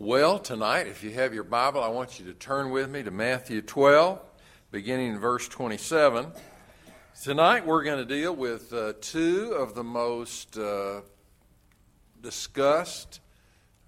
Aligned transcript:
Well, 0.00 0.38
tonight, 0.38 0.86
if 0.86 1.02
you 1.02 1.10
have 1.14 1.34
your 1.34 1.42
Bible, 1.42 1.82
I 1.82 1.88
want 1.88 2.20
you 2.20 2.26
to 2.26 2.32
turn 2.32 2.70
with 2.70 2.88
me 2.88 3.02
to 3.02 3.10
Matthew 3.10 3.60
12, 3.60 4.20
beginning 4.70 5.14
in 5.14 5.18
verse 5.18 5.48
27. 5.48 6.28
Tonight, 7.24 7.66
we're 7.66 7.82
going 7.82 7.98
to 7.98 8.04
deal 8.04 8.32
with 8.32 8.72
uh, 8.72 8.92
two 9.00 9.54
of 9.54 9.74
the 9.74 9.82
most 9.82 10.56
uh, 10.56 11.00
discussed 12.20 13.18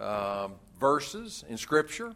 um, 0.01 0.55
verses 0.81 1.45
in 1.49 1.57
Scripture. 1.57 2.13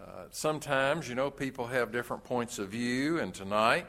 Uh, 0.00 0.24
sometimes, 0.30 1.06
you 1.06 1.14
know, 1.14 1.30
people 1.30 1.66
have 1.66 1.92
different 1.92 2.24
points 2.24 2.58
of 2.58 2.70
view, 2.70 3.18
and 3.18 3.34
tonight, 3.34 3.84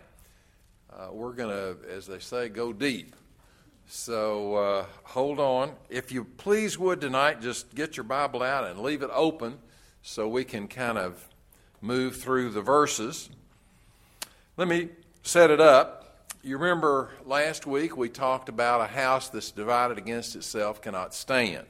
uh, 0.92 1.08
we're 1.14 1.32
going 1.32 1.48
to, 1.50 1.78
as 1.90 2.08
they 2.08 2.20
say, 2.20 2.50
go 2.50 2.74
deep. 2.74 3.16
So 3.88 4.55
uh, 4.55 4.86
hold 5.04 5.39
on. 5.39 5.73
If 5.89 6.11
you 6.11 6.23
please 6.23 6.77
would 6.79 7.02
tonight, 7.02 7.41
just 7.41 7.75
get 7.75 7.98
your 7.98 8.05
Bible 8.05 8.41
out 8.41 8.66
and 8.66 8.79
leave 8.79 9.02
it 9.02 9.09
open 9.13 9.59
so 10.02 10.27
we 10.27 10.44
can 10.44 10.67
kind 10.67 10.98
of 10.98 11.27
move 11.81 12.16
through 12.16 12.52
the 12.52 12.61
verses. 12.61 13.30
Let 14.58 14.67
me 14.67 14.89
set 15.22 15.52
it 15.52 15.59
up. 15.59 16.30
You 16.44 16.58
remember 16.58 17.11
last 17.25 17.66
week 17.66 17.95
we 17.95 18.09
talked 18.09 18.49
about 18.49 18.81
a 18.81 18.88
house 18.88 19.30
that's 19.30 19.52
divided 19.52 19.97
against 19.97 20.36
itself 20.36 20.81
cannot 20.81 21.13
stand. 21.13 21.66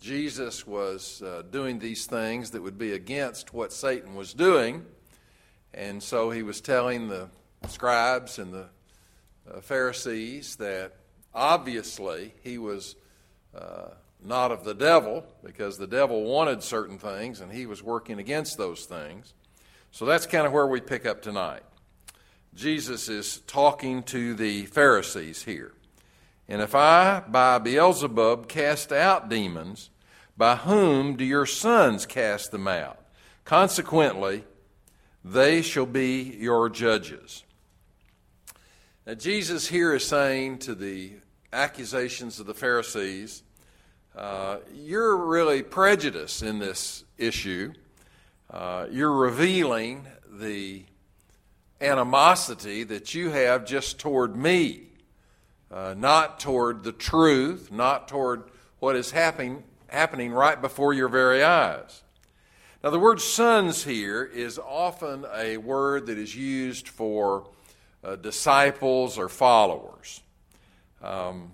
Jesus 0.00 0.66
was 0.66 1.22
uh, 1.22 1.42
doing 1.50 1.78
these 1.78 2.06
things 2.06 2.50
that 2.50 2.62
would 2.62 2.76
be 2.76 2.92
against 2.92 3.54
what 3.54 3.72
Satan 3.72 4.14
was 4.14 4.34
doing, 4.34 4.84
and 5.72 6.02
so 6.02 6.30
he 6.30 6.42
was 6.42 6.60
telling 6.60 7.08
the 7.08 7.28
scribes 7.68 8.38
and 8.38 8.52
the 8.52 8.66
uh, 9.50 9.60
Pharisees 9.60 10.56
that 10.56 10.92
Obviously, 11.34 12.34
he 12.42 12.58
was 12.58 12.96
uh, 13.56 13.88
not 14.24 14.52
of 14.52 14.64
the 14.64 14.74
devil 14.74 15.24
because 15.44 15.78
the 15.78 15.86
devil 15.86 16.24
wanted 16.24 16.62
certain 16.62 16.98
things 16.98 17.40
and 17.40 17.52
he 17.52 17.66
was 17.66 17.82
working 17.82 18.18
against 18.18 18.58
those 18.58 18.84
things. 18.84 19.34
So 19.90 20.04
that's 20.04 20.26
kind 20.26 20.46
of 20.46 20.52
where 20.52 20.66
we 20.66 20.80
pick 20.80 21.06
up 21.06 21.22
tonight. 21.22 21.62
Jesus 22.54 23.08
is 23.08 23.38
talking 23.46 24.02
to 24.04 24.34
the 24.34 24.66
Pharisees 24.66 25.44
here. 25.44 25.72
And 26.48 26.60
if 26.60 26.74
I, 26.74 27.20
by 27.20 27.58
Beelzebub, 27.58 28.48
cast 28.48 28.92
out 28.92 29.28
demons, 29.28 29.90
by 30.36 30.56
whom 30.56 31.16
do 31.16 31.24
your 31.24 31.46
sons 31.46 32.04
cast 32.04 32.50
them 32.50 32.68
out? 32.68 32.98
Consequently, 33.44 34.44
they 35.24 35.62
shall 35.62 35.86
be 35.86 36.36
your 36.38 36.68
judges. 36.68 37.44
Now, 39.04 39.14
Jesus 39.14 39.66
here 39.66 39.94
is 39.94 40.06
saying 40.06 40.58
to 40.58 40.76
the 40.76 41.14
accusations 41.52 42.38
of 42.38 42.46
the 42.46 42.54
Pharisees, 42.54 43.42
uh, 44.16 44.58
you're 44.72 45.16
really 45.16 45.64
prejudiced 45.64 46.44
in 46.44 46.60
this 46.60 47.02
issue. 47.18 47.72
Uh, 48.48 48.86
you're 48.92 49.10
revealing 49.10 50.06
the 50.30 50.84
animosity 51.80 52.84
that 52.84 53.12
you 53.12 53.30
have 53.30 53.66
just 53.66 53.98
toward 53.98 54.36
me, 54.36 54.82
uh, 55.72 55.96
not 55.98 56.38
toward 56.38 56.84
the 56.84 56.92
truth, 56.92 57.72
not 57.72 58.06
toward 58.06 58.44
what 58.78 58.94
is 58.94 59.10
happening, 59.10 59.64
happening 59.88 60.30
right 60.30 60.62
before 60.62 60.94
your 60.94 61.08
very 61.08 61.42
eyes. 61.42 62.04
Now, 62.84 62.90
the 62.90 63.00
word 63.00 63.20
sons 63.20 63.82
here 63.82 64.22
is 64.22 64.60
often 64.60 65.26
a 65.34 65.56
word 65.56 66.06
that 66.06 66.18
is 66.18 66.36
used 66.36 66.86
for 66.86 67.48
uh, 68.04 68.16
disciples 68.16 69.18
or 69.18 69.28
followers. 69.28 70.20
Um, 71.02 71.52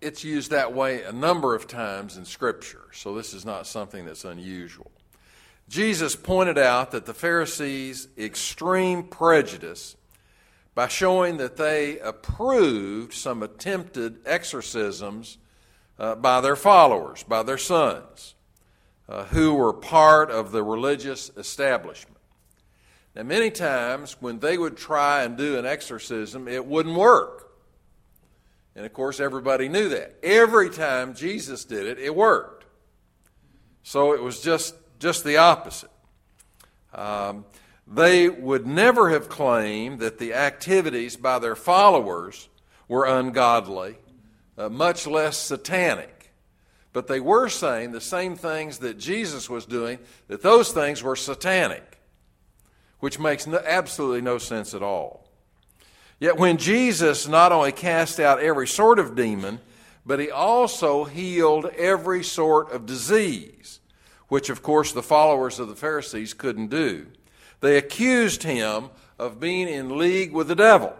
it's 0.00 0.24
used 0.24 0.50
that 0.50 0.72
way 0.72 1.02
a 1.02 1.12
number 1.12 1.54
of 1.54 1.66
times 1.66 2.16
in 2.16 2.24
Scripture, 2.24 2.84
so 2.92 3.14
this 3.14 3.34
is 3.34 3.44
not 3.44 3.66
something 3.66 4.04
that's 4.04 4.24
unusual. 4.24 4.90
Jesus 5.68 6.14
pointed 6.14 6.58
out 6.58 6.92
that 6.92 7.06
the 7.06 7.14
Pharisees' 7.14 8.08
extreme 8.16 9.02
prejudice 9.02 9.96
by 10.76 10.86
showing 10.86 11.38
that 11.38 11.56
they 11.56 11.98
approved 12.00 13.14
some 13.14 13.42
attempted 13.42 14.18
exorcisms 14.26 15.38
uh, 15.98 16.14
by 16.14 16.40
their 16.40 16.54
followers, 16.54 17.22
by 17.22 17.42
their 17.42 17.58
sons, 17.58 18.34
uh, 19.08 19.24
who 19.24 19.54
were 19.54 19.72
part 19.72 20.30
of 20.30 20.52
the 20.52 20.62
religious 20.62 21.30
establishment. 21.36 22.15
Now, 23.16 23.22
many 23.22 23.50
times 23.50 24.18
when 24.20 24.40
they 24.40 24.58
would 24.58 24.76
try 24.76 25.22
and 25.22 25.38
do 25.38 25.58
an 25.58 25.64
exorcism, 25.64 26.46
it 26.46 26.66
wouldn't 26.66 26.94
work. 26.94 27.50
And 28.74 28.84
of 28.84 28.92
course, 28.92 29.20
everybody 29.20 29.70
knew 29.70 29.88
that. 29.88 30.16
Every 30.22 30.68
time 30.68 31.14
Jesus 31.14 31.64
did 31.64 31.86
it, 31.86 31.98
it 31.98 32.14
worked. 32.14 32.66
So 33.82 34.12
it 34.12 34.22
was 34.22 34.42
just, 34.42 34.74
just 34.98 35.24
the 35.24 35.38
opposite. 35.38 35.90
Um, 36.92 37.46
they 37.86 38.28
would 38.28 38.66
never 38.66 39.08
have 39.08 39.30
claimed 39.30 40.00
that 40.00 40.18
the 40.18 40.34
activities 40.34 41.16
by 41.16 41.38
their 41.38 41.56
followers 41.56 42.50
were 42.86 43.06
ungodly, 43.06 43.96
uh, 44.58 44.68
much 44.68 45.06
less 45.06 45.38
satanic. 45.38 46.34
But 46.92 47.06
they 47.06 47.20
were 47.20 47.48
saying 47.48 47.92
the 47.92 48.00
same 48.02 48.36
things 48.36 48.78
that 48.78 48.98
Jesus 48.98 49.48
was 49.48 49.64
doing, 49.64 50.00
that 50.28 50.42
those 50.42 50.70
things 50.72 51.02
were 51.02 51.16
satanic 51.16 51.95
which 53.00 53.18
makes 53.18 53.46
no, 53.46 53.60
absolutely 53.64 54.20
no 54.20 54.38
sense 54.38 54.74
at 54.74 54.82
all. 54.82 55.26
Yet 56.18 56.38
when 56.38 56.56
Jesus 56.56 57.28
not 57.28 57.52
only 57.52 57.72
cast 57.72 58.18
out 58.18 58.40
every 58.40 58.66
sort 58.66 58.98
of 58.98 59.14
demon, 59.14 59.60
but 60.04 60.20
he 60.20 60.30
also 60.30 61.04
healed 61.04 61.66
every 61.76 62.22
sort 62.22 62.70
of 62.72 62.86
disease, 62.86 63.80
which 64.28 64.48
of 64.48 64.62
course 64.62 64.92
the 64.92 65.02
followers 65.02 65.58
of 65.58 65.68
the 65.68 65.76
Pharisees 65.76 66.32
couldn't 66.32 66.68
do. 66.68 67.06
They 67.60 67.76
accused 67.76 68.44
him 68.44 68.90
of 69.18 69.40
being 69.40 69.68
in 69.68 69.98
league 69.98 70.32
with 70.32 70.48
the 70.48 70.54
devil. 70.54 70.94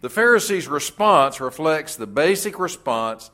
The 0.00 0.10
Pharisees' 0.10 0.68
response 0.68 1.40
reflects 1.40 1.96
the 1.96 2.06
basic 2.06 2.58
response 2.58 3.30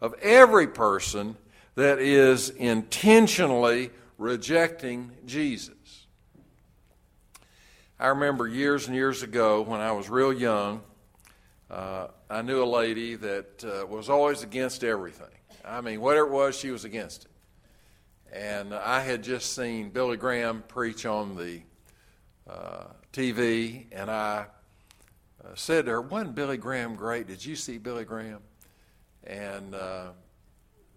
of 0.00 0.14
every 0.20 0.66
person 0.66 1.36
that 1.74 1.98
is 1.98 2.50
intentionally 2.50 3.90
rejecting 4.18 5.12
Jesus. 5.26 6.05
I 7.98 8.08
remember 8.08 8.46
years 8.46 8.88
and 8.88 8.94
years 8.94 9.22
ago 9.22 9.62
when 9.62 9.80
I 9.80 9.92
was 9.92 10.10
real 10.10 10.30
young, 10.30 10.82
uh, 11.70 12.08
I 12.28 12.42
knew 12.42 12.62
a 12.62 12.66
lady 12.66 13.14
that 13.14 13.64
uh, 13.64 13.86
was 13.86 14.10
always 14.10 14.42
against 14.42 14.84
everything. 14.84 15.32
I 15.64 15.80
mean, 15.80 16.02
whatever 16.02 16.26
it 16.26 16.30
was, 16.30 16.58
she 16.58 16.70
was 16.70 16.84
against 16.84 17.24
it. 17.24 17.30
And 18.30 18.74
I 18.74 19.00
had 19.00 19.22
just 19.22 19.54
seen 19.54 19.88
Billy 19.88 20.18
Graham 20.18 20.62
preach 20.68 21.06
on 21.06 21.36
the 21.36 21.62
uh, 22.46 22.84
TV, 23.14 23.86
and 23.92 24.10
I 24.10 24.46
uh, 25.42 25.48
said 25.54 25.86
to 25.86 25.92
her, 25.92 26.02
Wasn't 26.02 26.34
Billy 26.34 26.58
Graham 26.58 26.96
great? 26.96 27.26
Did 27.26 27.42
you 27.42 27.56
see 27.56 27.78
Billy 27.78 28.04
Graham? 28.04 28.40
And 29.24 29.74
uh, 29.74 30.08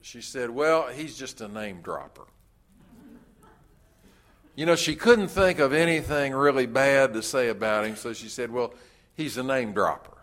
she 0.02 0.20
said, 0.20 0.50
Well, 0.50 0.88
he's 0.90 1.18
just 1.18 1.40
a 1.40 1.48
name 1.48 1.80
dropper. 1.82 2.28
You 4.60 4.66
know, 4.66 4.76
she 4.76 4.98
couldn't 4.98 5.30
think 5.30 5.60
of 5.60 5.72
anything 5.72 6.34
really 6.34 6.66
bad 6.66 7.14
to 7.14 7.24
say 7.24 7.48
about 7.48 7.86
him, 7.86 7.96
so 7.96 8.12
she 8.12 8.28
said, 8.28 8.52
Well, 8.52 8.74
he's 9.16 9.38
a 9.38 9.42
name 9.42 9.72
dropper. 9.72 10.18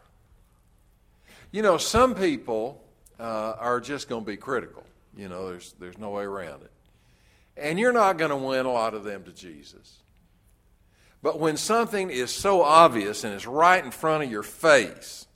You 1.50 1.62
know, 1.62 1.78
some 1.78 2.14
people 2.14 2.84
uh, 3.18 3.54
are 3.58 3.80
just 3.80 4.10
going 4.10 4.24
to 4.24 4.30
be 4.30 4.36
critical. 4.36 4.84
You 5.16 5.30
know, 5.30 5.48
there's, 5.48 5.74
there's 5.80 5.96
no 5.96 6.10
way 6.10 6.24
around 6.24 6.60
it. 6.64 6.70
And 7.56 7.78
you're 7.78 7.94
not 7.94 8.18
going 8.18 8.28
to 8.28 8.36
win 8.36 8.66
a 8.66 8.72
lot 8.72 8.92
of 8.92 9.04
them 9.04 9.24
to 9.24 9.32
Jesus. 9.32 10.00
But 11.22 11.40
when 11.40 11.56
something 11.56 12.10
is 12.10 12.30
so 12.30 12.60
obvious 12.60 13.24
and 13.24 13.32
it's 13.32 13.46
right 13.46 13.82
in 13.82 13.90
front 13.90 14.22
of 14.22 14.30
your 14.30 14.42
face, 14.42 15.26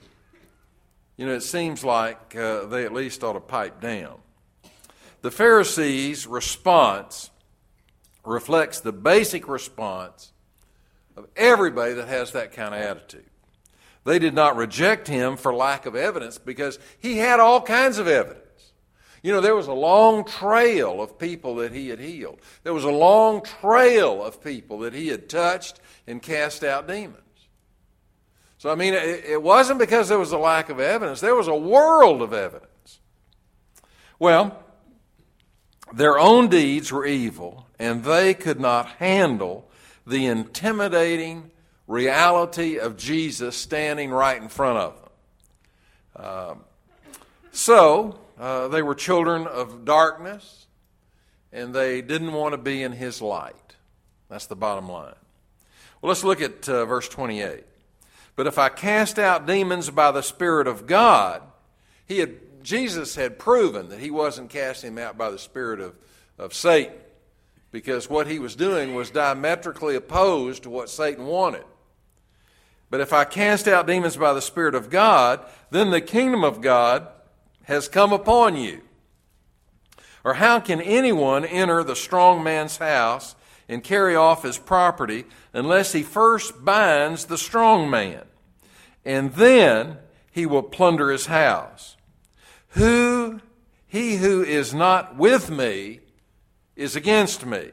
you 1.17 1.25
know, 1.25 1.33
it 1.33 1.41
seems 1.41 1.83
like 1.83 2.35
uh, 2.35 2.67
they 2.67 2.85
at 2.85 2.93
least 2.93 3.23
ought 3.23 3.33
to 3.33 3.39
pipe 3.39 3.81
down. 3.81 4.19
The 5.23 5.31
Pharisees' 5.31 6.27
response 6.27 7.31
reflects 8.23 8.79
the 8.79 8.91
basic 8.91 9.47
response 9.47 10.31
of 11.17 11.27
everybody 11.35 11.93
that 11.93 12.07
has 12.07 12.31
that 12.31 12.53
kind 12.53 12.73
of 12.73 12.81
attitude. 12.81 13.25
They 14.03 14.19
did 14.19 14.33
not 14.33 14.55
reject 14.55 15.07
him 15.07 15.37
for 15.37 15.53
lack 15.53 15.85
of 15.85 15.95
evidence 15.95 16.37
because 16.37 16.79
he 16.99 17.17
had 17.17 17.39
all 17.39 17.61
kinds 17.61 17.97
of 17.97 18.07
evidence. 18.07 18.41
You 19.21 19.31
know, 19.31 19.41
there 19.41 19.55
was 19.55 19.67
a 19.67 19.73
long 19.73 20.25
trail 20.25 21.01
of 21.01 21.19
people 21.19 21.55
that 21.57 21.71
he 21.71 21.89
had 21.89 21.99
healed. 21.99 22.39
There 22.63 22.73
was 22.73 22.83
a 22.83 22.91
long 22.91 23.43
trail 23.43 24.23
of 24.23 24.43
people 24.43 24.79
that 24.79 24.93
he 24.93 25.09
had 25.09 25.29
touched 25.29 25.79
and 26.07 26.21
cast 26.21 26.63
out 26.63 26.87
demons. 26.87 27.17
So, 28.57 28.71
I 28.71 28.75
mean, 28.75 28.93
it 28.93 29.41
wasn't 29.41 29.79
because 29.79 30.09
there 30.09 30.19
was 30.19 30.31
a 30.31 30.37
lack 30.37 30.69
of 30.69 30.79
evidence, 30.79 31.19
there 31.19 31.35
was 31.35 31.47
a 31.47 31.55
world 31.55 32.21
of 32.21 32.33
evidence. 32.33 32.99
Well, 34.19 34.63
their 35.93 36.17
own 36.19 36.47
deeds 36.47 36.91
were 36.91 37.05
evil, 37.05 37.67
and 37.79 38.03
they 38.03 38.33
could 38.33 38.59
not 38.59 38.87
handle 38.99 39.69
the 40.05 40.25
intimidating 40.25 41.51
reality 41.87 42.77
of 42.77 42.97
Jesus 42.97 43.55
standing 43.55 44.11
right 44.11 44.41
in 44.41 44.47
front 44.47 44.77
of 44.77 44.95
them. 44.95 46.25
Um, 46.25 46.63
so, 47.51 48.19
uh, 48.39 48.67
they 48.69 48.81
were 48.81 48.95
children 48.95 49.45
of 49.45 49.85
darkness, 49.85 50.67
and 51.51 51.73
they 51.73 52.01
didn't 52.01 52.33
want 52.33 52.53
to 52.53 52.57
be 52.57 52.81
in 52.81 52.93
his 52.93 53.21
light. 53.21 53.75
That's 54.29 54.45
the 54.45 54.55
bottom 54.55 54.89
line. 54.89 55.15
Well, 56.01 56.09
let's 56.09 56.23
look 56.23 56.41
at 56.41 56.67
uh, 56.67 56.85
verse 56.85 57.07
28. 57.09 57.65
But 58.35 58.47
if 58.47 58.57
I 58.57 58.69
cast 58.69 59.19
out 59.19 59.45
demons 59.45 59.89
by 59.89 60.11
the 60.11 60.23
Spirit 60.23 60.67
of 60.67 60.87
God, 60.87 61.43
he 62.07 62.19
had, 62.19 62.35
Jesus 62.63 63.15
had 63.15 63.39
proven 63.39 63.89
that 63.89 63.99
he 63.99 64.11
wasn't 64.11 64.49
casting 64.49 64.95
them 64.95 65.03
out 65.05 65.17
by 65.17 65.29
the 65.29 65.39
Spirit 65.39 65.79
of, 65.79 65.95
of 66.37 66.53
Satan, 66.53 66.93
because 67.71 68.09
what 68.09 68.27
he 68.27 68.39
was 68.39 68.55
doing 68.55 68.93
was 68.93 69.11
diametrically 69.11 69.95
opposed 69.95 70.63
to 70.63 70.69
what 70.69 70.89
Satan 70.89 71.25
wanted. 71.25 71.63
But 72.89 72.99
if 72.99 73.13
I 73.13 73.23
cast 73.23 73.67
out 73.67 73.87
demons 73.87 74.17
by 74.17 74.33
the 74.33 74.41
Spirit 74.41 74.75
of 74.75 74.89
God, 74.89 75.45
then 75.69 75.91
the 75.91 76.01
kingdom 76.01 76.43
of 76.43 76.59
God 76.59 77.07
has 77.63 77.87
come 77.87 78.11
upon 78.11 78.57
you. 78.57 78.81
Or 80.23 80.35
how 80.35 80.59
can 80.59 80.81
anyone 80.81 81.45
enter 81.45 81.83
the 81.83 81.95
strong 81.95 82.43
man's 82.43 82.77
house 82.77 83.35
and 83.69 83.83
carry 83.83 84.15
off 84.15 84.43
his 84.43 84.57
property 84.57 85.25
unless 85.53 85.93
he 85.93 86.03
first 86.03 86.63
binds 86.63 87.25
the 87.25 87.37
strong 87.37 87.89
man? 87.89 88.23
And 89.05 89.33
then 89.33 89.97
he 90.31 90.45
will 90.45 90.63
plunder 90.63 91.11
his 91.11 91.27
house. 91.27 91.95
Who, 92.71 93.41
he 93.87 94.17
who 94.17 94.43
is 94.43 94.73
not 94.73 95.17
with 95.17 95.49
me 95.49 95.99
is 96.75 96.95
against 96.95 97.45
me. 97.45 97.71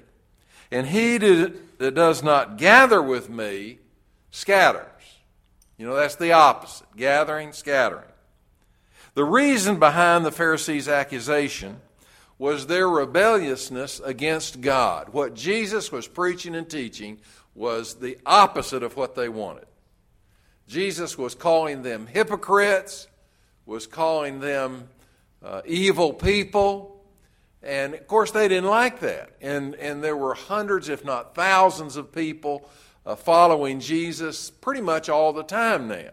And 0.70 0.86
he 0.86 1.18
that 1.18 1.94
does 1.94 2.22
not 2.22 2.58
gather 2.58 3.02
with 3.02 3.30
me 3.30 3.78
scatters. 4.30 4.84
You 5.76 5.86
know, 5.86 5.94
that's 5.94 6.16
the 6.16 6.32
opposite 6.32 6.88
gathering, 6.96 7.52
scattering. 7.52 8.04
The 9.14 9.24
reason 9.24 9.78
behind 9.78 10.24
the 10.24 10.32
Pharisees' 10.32 10.88
accusation 10.88 11.80
was 12.38 12.66
their 12.66 12.88
rebelliousness 12.88 14.00
against 14.04 14.60
God. 14.60 15.08
What 15.10 15.34
Jesus 15.34 15.90
was 15.90 16.06
preaching 16.06 16.54
and 16.54 16.68
teaching 16.68 17.18
was 17.54 17.94
the 17.94 18.18
opposite 18.24 18.82
of 18.82 18.96
what 18.96 19.14
they 19.14 19.28
wanted. 19.28 19.66
Jesus 20.68 21.18
was 21.18 21.34
calling 21.34 21.82
them 21.82 22.06
hypocrites, 22.06 23.08
was 23.68 23.86
calling 23.86 24.40
them 24.40 24.88
uh, 25.44 25.60
evil 25.66 26.14
people, 26.14 27.04
and 27.62 27.92
of 27.92 28.06
course 28.06 28.30
they 28.30 28.48
didn't 28.48 28.70
like 28.70 29.00
that. 29.00 29.30
And, 29.42 29.74
and 29.74 30.02
there 30.02 30.16
were 30.16 30.32
hundreds, 30.32 30.88
if 30.88 31.04
not 31.04 31.34
thousands, 31.34 31.96
of 31.96 32.10
people 32.10 32.66
uh, 33.04 33.14
following 33.14 33.78
Jesus 33.78 34.50
pretty 34.50 34.80
much 34.80 35.10
all 35.10 35.34
the 35.34 35.42
time 35.42 35.86
now. 35.86 36.10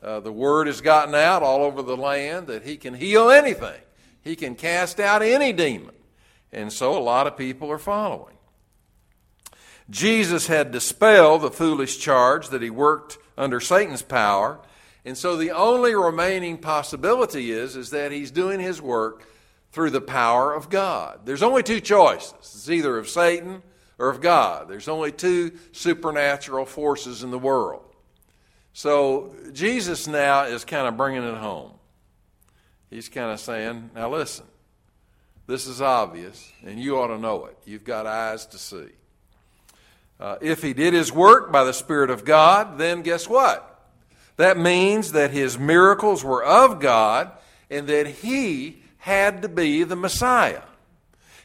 Uh, 0.00 0.20
the 0.20 0.30
word 0.30 0.68
has 0.68 0.80
gotten 0.80 1.14
out 1.14 1.42
all 1.42 1.64
over 1.64 1.82
the 1.82 1.96
land 1.96 2.46
that 2.46 2.62
he 2.62 2.76
can 2.76 2.94
heal 2.94 3.30
anything, 3.30 3.80
he 4.22 4.36
can 4.36 4.54
cast 4.54 5.00
out 5.00 5.22
any 5.22 5.52
demon. 5.52 5.94
And 6.52 6.72
so 6.72 6.96
a 6.96 7.02
lot 7.02 7.26
of 7.26 7.36
people 7.36 7.68
are 7.72 7.78
following. 7.78 8.36
Jesus 9.90 10.46
had 10.46 10.70
dispelled 10.70 11.42
the 11.42 11.50
foolish 11.50 11.98
charge 11.98 12.48
that 12.50 12.62
he 12.62 12.70
worked 12.70 13.18
under 13.36 13.58
Satan's 13.58 14.02
power. 14.02 14.60
And 15.06 15.16
so 15.16 15.36
the 15.36 15.52
only 15.52 15.94
remaining 15.94 16.58
possibility 16.58 17.52
is, 17.52 17.76
is 17.76 17.90
that 17.90 18.10
he's 18.10 18.32
doing 18.32 18.58
his 18.58 18.82
work 18.82 19.24
through 19.70 19.90
the 19.90 20.00
power 20.00 20.52
of 20.52 20.68
God. 20.68 21.20
There's 21.24 21.44
only 21.44 21.62
two 21.62 21.80
choices. 21.80 22.34
It's 22.40 22.68
either 22.68 22.98
of 22.98 23.08
Satan 23.08 23.62
or 23.98 24.10
of 24.10 24.20
God. 24.20 24.68
There's 24.68 24.88
only 24.88 25.12
two 25.12 25.52
supernatural 25.70 26.66
forces 26.66 27.22
in 27.22 27.30
the 27.30 27.38
world. 27.38 27.84
So 28.72 29.32
Jesus 29.52 30.08
now 30.08 30.46
is 30.46 30.64
kind 30.64 30.88
of 30.88 30.96
bringing 30.96 31.22
it 31.22 31.36
home. 31.36 31.70
He's 32.90 33.08
kind 33.08 33.30
of 33.30 33.38
saying, 33.38 33.90
now 33.94 34.10
listen, 34.10 34.46
this 35.46 35.68
is 35.68 35.80
obvious, 35.80 36.50
and 36.64 36.80
you 36.80 36.98
ought 36.98 37.08
to 37.08 37.18
know 37.18 37.44
it. 37.44 37.56
You've 37.64 37.84
got 37.84 38.06
eyes 38.06 38.44
to 38.46 38.58
see. 38.58 38.88
Uh, 40.18 40.36
if 40.40 40.62
he 40.62 40.72
did 40.72 40.94
his 40.94 41.12
work 41.12 41.52
by 41.52 41.62
the 41.62 41.72
Spirit 41.72 42.10
of 42.10 42.24
God, 42.24 42.76
then 42.76 43.02
guess 43.02 43.28
what? 43.28 43.75
That 44.36 44.58
means 44.58 45.12
that 45.12 45.30
his 45.30 45.58
miracles 45.58 46.22
were 46.22 46.44
of 46.44 46.80
God 46.80 47.30
and 47.70 47.86
that 47.86 48.06
he 48.06 48.82
had 48.98 49.42
to 49.42 49.48
be 49.48 49.82
the 49.82 49.96
Messiah. 49.96 50.62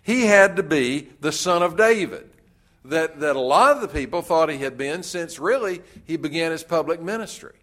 He 0.03 0.25
had 0.25 0.55
to 0.55 0.63
be 0.63 1.09
the 1.21 1.31
Son 1.31 1.63
of 1.63 1.77
David 1.77 2.31
that, 2.85 3.19
that 3.19 3.35
a 3.35 3.39
lot 3.39 3.75
of 3.75 3.81
the 3.81 3.87
people 3.87 4.21
thought 4.21 4.49
he 4.49 4.57
had 4.57 4.77
been 4.77 5.03
since 5.03 5.39
really 5.39 5.81
he 6.05 6.17
began 6.17 6.51
his 6.51 6.63
public 6.63 7.01
ministry. 7.01 7.55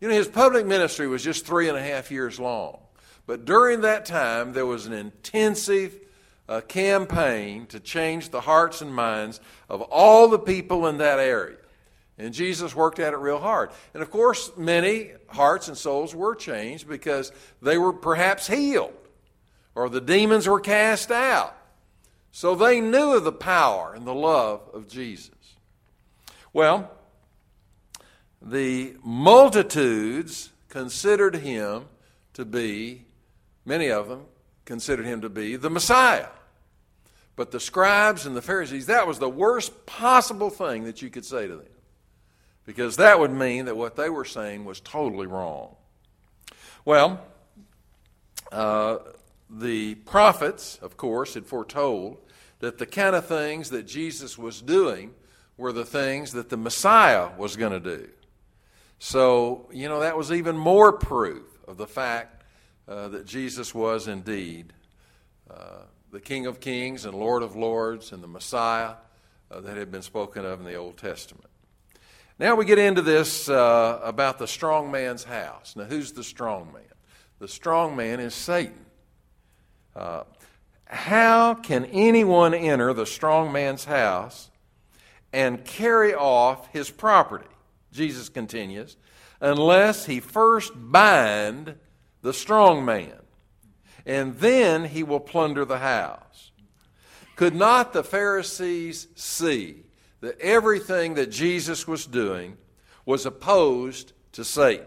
You 0.00 0.08
know, 0.08 0.14
his 0.14 0.28
public 0.28 0.66
ministry 0.66 1.06
was 1.06 1.24
just 1.24 1.46
three 1.46 1.68
and 1.68 1.78
a 1.78 1.82
half 1.82 2.10
years 2.10 2.38
long. 2.38 2.78
But 3.26 3.44
during 3.44 3.80
that 3.80 4.04
time, 4.04 4.52
there 4.52 4.66
was 4.66 4.86
an 4.86 4.92
intensive 4.92 5.98
uh, 6.48 6.60
campaign 6.60 7.66
to 7.66 7.80
change 7.80 8.28
the 8.28 8.42
hearts 8.42 8.82
and 8.82 8.94
minds 8.94 9.40
of 9.68 9.80
all 9.80 10.28
the 10.28 10.38
people 10.38 10.86
in 10.86 10.98
that 10.98 11.18
area. 11.18 11.56
And 12.18 12.32
Jesus 12.32 12.74
worked 12.74 12.98
at 12.98 13.12
it 13.12 13.18
real 13.18 13.38
hard. 13.38 13.70
And 13.92 14.02
of 14.02 14.10
course, 14.10 14.50
many 14.56 15.10
hearts 15.28 15.68
and 15.68 15.76
souls 15.76 16.14
were 16.14 16.34
changed 16.34 16.88
because 16.88 17.30
they 17.60 17.76
were 17.76 17.92
perhaps 17.92 18.46
healed 18.46 18.94
or 19.74 19.88
the 19.88 20.00
demons 20.00 20.48
were 20.48 20.60
cast 20.60 21.10
out 21.10 21.56
so 22.36 22.54
they 22.54 22.82
knew 22.82 23.14
of 23.14 23.24
the 23.24 23.32
power 23.32 23.94
and 23.94 24.06
the 24.06 24.12
love 24.12 24.60
of 24.74 24.88
Jesus. 24.88 25.30
Well, 26.52 26.90
the 28.42 28.94
multitudes 29.02 30.50
considered 30.68 31.36
him 31.36 31.86
to 32.34 32.44
be, 32.44 33.06
many 33.64 33.90
of 33.90 34.08
them 34.08 34.26
considered 34.66 35.06
him 35.06 35.22
to 35.22 35.30
be 35.30 35.56
the 35.56 35.70
Messiah. 35.70 36.28
But 37.36 37.52
the 37.52 37.58
scribes 37.58 38.26
and 38.26 38.36
the 38.36 38.42
Pharisees, 38.42 38.84
that 38.84 39.06
was 39.06 39.18
the 39.18 39.30
worst 39.30 39.86
possible 39.86 40.50
thing 40.50 40.84
that 40.84 41.00
you 41.00 41.08
could 41.08 41.24
say 41.24 41.46
to 41.46 41.56
them. 41.56 41.66
Because 42.66 42.96
that 42.96 43.18
would 43.18 43.30
mean 43.30 43.66
that 43.66 43.76
what 43.76 43.96
they 43.96 44.10
were 44.10 44.24
saying 44.24 44.64
was 44.64 44.80
totally 44.80 45.26
wrong. 45.26 45.76
Well, 46.84 47.20
uh, 48.52 48.98
the 49.48 49.94
prophets, 49.94 50.78
of 50.82 50.96
course, 50.96 51.34
had 51.34 51.46
foretold 51.46 52.18
that 52.58 52.78
the 52.78 52.86
kind 52.86 53.14
of 53.14 53.26
things 53.26 53.70
that 53.70 53.86
Jesus 53.86 54.36
was 54.36 54.60
doing 54.60 55.14
were 55.56 55.72
the 55.72 55.84
things 55.84 56.32
that 56.32 56.48
the 56.48 56.56
Messiah 56.56 57.30
was 57.38 57.56
going 57.56 57.72
to 57.72 57.80
do. 57.80 58.08
So, 58.98 59.68
you 59.72 59.88
know, 59.88 60.00
that 60.00 60.16
was 60.16 60.32
even 60.32 60.56
more 60.56 60.92
proof 60.92 61.46
of 61.68 61.76
the 61.76 61.86
fact 61.86 62.44
uh, 62.88 63.08
that 63.08 63.26
Jesus 63.26 63.74
was 63.74 64.08
indeed 64.08 64.72
uh, 65.50 65.82
the 66.12 66.20
King 66.20 66.46
of 66.46 66.60
Kings 66.60 67.04
and 67.04 67.14
Lord 67.14 67.42
of 67.42 67.56
Lords 67.56 68.12
and 68.12 68.22
the 68.22 68.28
Messiah 68.28 68.94
uh, 69.50 69.60
that 69.60 69.76
had 69.76 69.90
been 69.90 70.02
spoken 70.02 70.44
of 70.44 70.60
in 70.60 70.66
the 70.66 70.74
Old 70.74 70.96
Testament. 70.96 71.50
Now 72.38 72.54
we 72.54 72.66
get 72.66 72.78
into 72.78 73.00
this 73.00 73.48
uh, 73.48 73.98
about 74.02 74.38
the 74.38 74.46
strong 74.46 74.90
man's 74.90 75.24
house. 75.24 75.74
Now, 75.74 75.84
who's 75.84 76.12
the 76.12 76.22
strong 76.22 76.70
man? 76.70 76.82
The 77.38 77.48
strong 77.48 77.96
man 77.96 78.20
is 78.20 78.34
Satan. 78.34 78.84
Uh, 79.94 80.24
how 80.84 81.54
can 81.54 81.86
anyone 81.86 82.52
enter 82.52 82.92
the 82.92 83.06
strong 83.06 83.52
man's 83.52 83.86
house 83.86 84.50
and 85.32 85.64
carry 85.64 86.14
off 86.14 86.70
his 86.72 86.90
property? 86.90 87.46
Jesus 87.90 88.28
continues, 88.28 88.98
unless 89.40 90.04
he 90.04 90.20
first 90.20 90.72
bind 90.74 91.76
the 92.20 92.34
strong 92.34 92.84
man, 92.84 93.14
and 94.04 94.36
then 94.36 94.84
he 94.84 95.02
will 95.02 95.20
plunder 95.20 95.64
the 95.64 95.78
house. 95.78 96.52
Could 97.34 97.54
not 97.54 97.94
the 97.94 98.04
Pharisees 98.04 99.08
see 99.14 99.85
that 100.20 100.40
everything 100.40 101.14
that 101.14 101.30
Jesus 101.30 101.86
was 101.86 102.06
doing 102.06 102.56
was 103.04 103.26
opposed 103.26 104.12
to 104.32 104.44
Satan? 104.44 104.86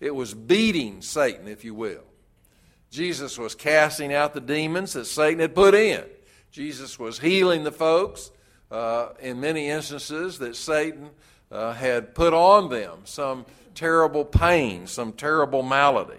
It 0.00 0.14
was 0.14 0.32
beating 0.34 1.02
Satan, 1.02 1.46
if 1.48 1.64
you 1.64 1.74
will. 1.74 2.04
Jesus 2.90 3.38
was 3.38 3.54
casting 3.54 4.12
out 4.12 4.34
the 4.34 4.40
demons 4.40 4.94
that 4.94 5.04
Satan 5.04 5.40
had 5.40 5.54
put 5.54 5.74
in. 5.74 6.04
Jesus 6.50 6.98
was 6.98 7.20
healing 7.20 7.62
the 7.62 7.70
folks 7.70 8.30
uh, 8.70 9.10
in 9.20 9.40
many 9.40 9.68
instances 9.68 10.38
that 10.38 10.56
Satan 10.56 11.10
uh, 11.52 11.72
had 11.72 12.14
put 12.14 12.32
on 12.34 12.70
them 12.70 13.00
some 13.04 13.44
terrible 13.74 14.24
pain, 14.24 14.86
some 14.86 15.12
terrible 15.12 15.62
malady. 15.62 16.18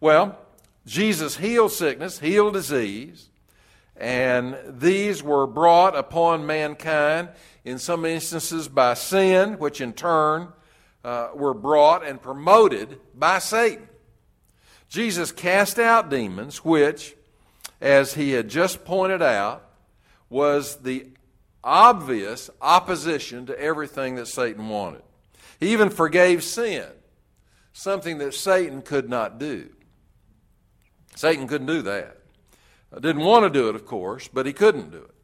Well, 0.00 0.38
Jesus 0.86 1.36
healed 1.36 1.72
sickness, 1.72 2.18
healed 2.18 2.54
disease, 2.54 3.28
and 3.96 4.56
these 4.66 5.22
were 5.22 5.46
brought 5.46 5.96
upon 5.96 6.46
mankind 6.46 7.28
in 7.64 7.78
some 7.78 8.04
instances 8.04 8.68
by 8.68 8.94
sin, 8.94 9.58
which 9.58 9.80
in 9.80 9.92
turn 9.92 10.48
uh, 11.04 11.28
were 11.34 11.54
brought 11.54 12.04
and 12.04 12.20
promoted 12.20 12.98
by 13.14 13.38
Satan. 13.38 13.88
Jesus 14.88 15.32
cast 15.32 15.78
out 15.78 16.10
demons, 16.10 16.64
which, 16.64 17.14
as 17.80 18.14
he 18.14 18.32
had 18.32 18.48
just 18.48 18.84
pointed 18.84 19.22
out, 19.22 19.68
was 20.28 20.76
the 20.82 21.06
obvious 21.62 22.50
opposition 22.60 23.46
to 23.46 23.58
everything 23.58 24.16
that 24.16 24.26
Satan 24.26 24.68
wanted. 24.68 25.02
He 25.60 25.72
even 25.72 25.90
forgave 25.90 26.42
sin, 26.42 26.86
something 27.72 28.18
that 28.18 28.34
Satan 28.34 28.82
could 28.82 29.08
not 29.08 29.38
do. 29.38 29.70
Satan 31.14 31.46
couldn't 31.46 31.68
do 31.68 31.82
that. 31.82 32.18
Didn't 33.00 33.22
want 33.22 33.44
to 33.44 33.50
do 33.50 33.68
it, 33.68 33.74
of 33.74 33.86
course, 33.86 34.28
but 34.28 34.46
he 34.46 34.52
couldn't 34.52 34.90
do 34.90 34.98
it. 34.98 35.14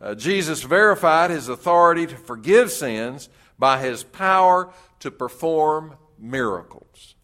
Uh, 0.00 0.14
Jesus 0.14 0.62
verified 0.62 1.30
his 1.30 1.48
authority 1.48 2.06
to 2.06 2.16
forgive 2.16 2.70
sins 2.70 3.28
by 3.58 3.80
his 3.80 4.04
power 4.04 4.72
to 5.00 5.10
perform 5.10 5.96
miracles. 6.18 7.14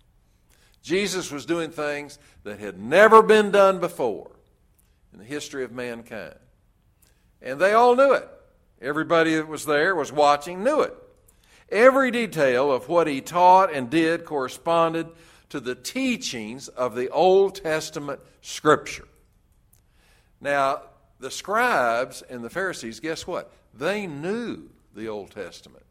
Jesus 0.83 1.31
was 1.31 1.47
doing 1.47 1.71
things 1.71 2.19
that 2.45 2.59
had 2.59 2.81
never 2.81 3.23
been 3.23 3.51
done 3.51 3.81
before 3.81 4.31
in 5.13 5.19
the 5.19 5.25
history 5.25 5.63
of 5.63 5.73
mankind. 5.73 6.37
And 7.43 7.61
they 7.61 7.73
all 7.73 7.95
knew 7.97 8.13
it. 8.13 8.29
Everybody 8.81 9.35
that 9.35 9.49
was 9.49 9.67
there, 9.67 9.95
was 9.95 10.11
watching, 10.11 10.65
knew 10.65 10.81
it. 10.81 10.95
Every 11.71 12.11
detail 12.11 12.73
of 12.73 12.89
what 12.89 13.07
he 13.07 13.21
taught 13.21 13.73
and 13.73 13.91
did 13.91 14.25
corresponded 14.25 15.09
to 15.51 15.61
the 15.61 15.75
teachings 15.75 16.69
of 16.69 16.95
the 16.95 17.11
Old 17.11 17.57
Testament 17.57 18.21
Scripture. 18.41 19.07
Now, 20.41 20.83
the 21.19 21.31
scribes 21.31 22.23
and 22.23 22.43
the 22.43 22.51
Pharisees, 22.51 23.01
guess 23.01 23.27
what? 23.27 23.53
They 23.75 24.07
knew 24.07 24.71
the 24.95 25.09
Old 25.09 25.31
Testament 25.31 25.85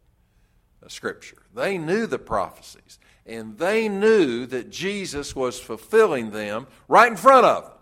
Scripture, 0.90 1.38
they 1.54 1.78
knew 1.78 2.08
the 2.08 2.20
prophecies, 2.20 3.00
and 3.26 3.58
they 3.58 3.88
knew 3.88 4.46
that 4.48 4.72
Jesus 4.72 5.36
was 5.36 5.60
fulfilling 5.60 6.32
them 6.32 6.68
right 6.88 7.12
in 7.12 7.18
front 7.18 7.46
of 7.46 7.64
them. 7.64 7.74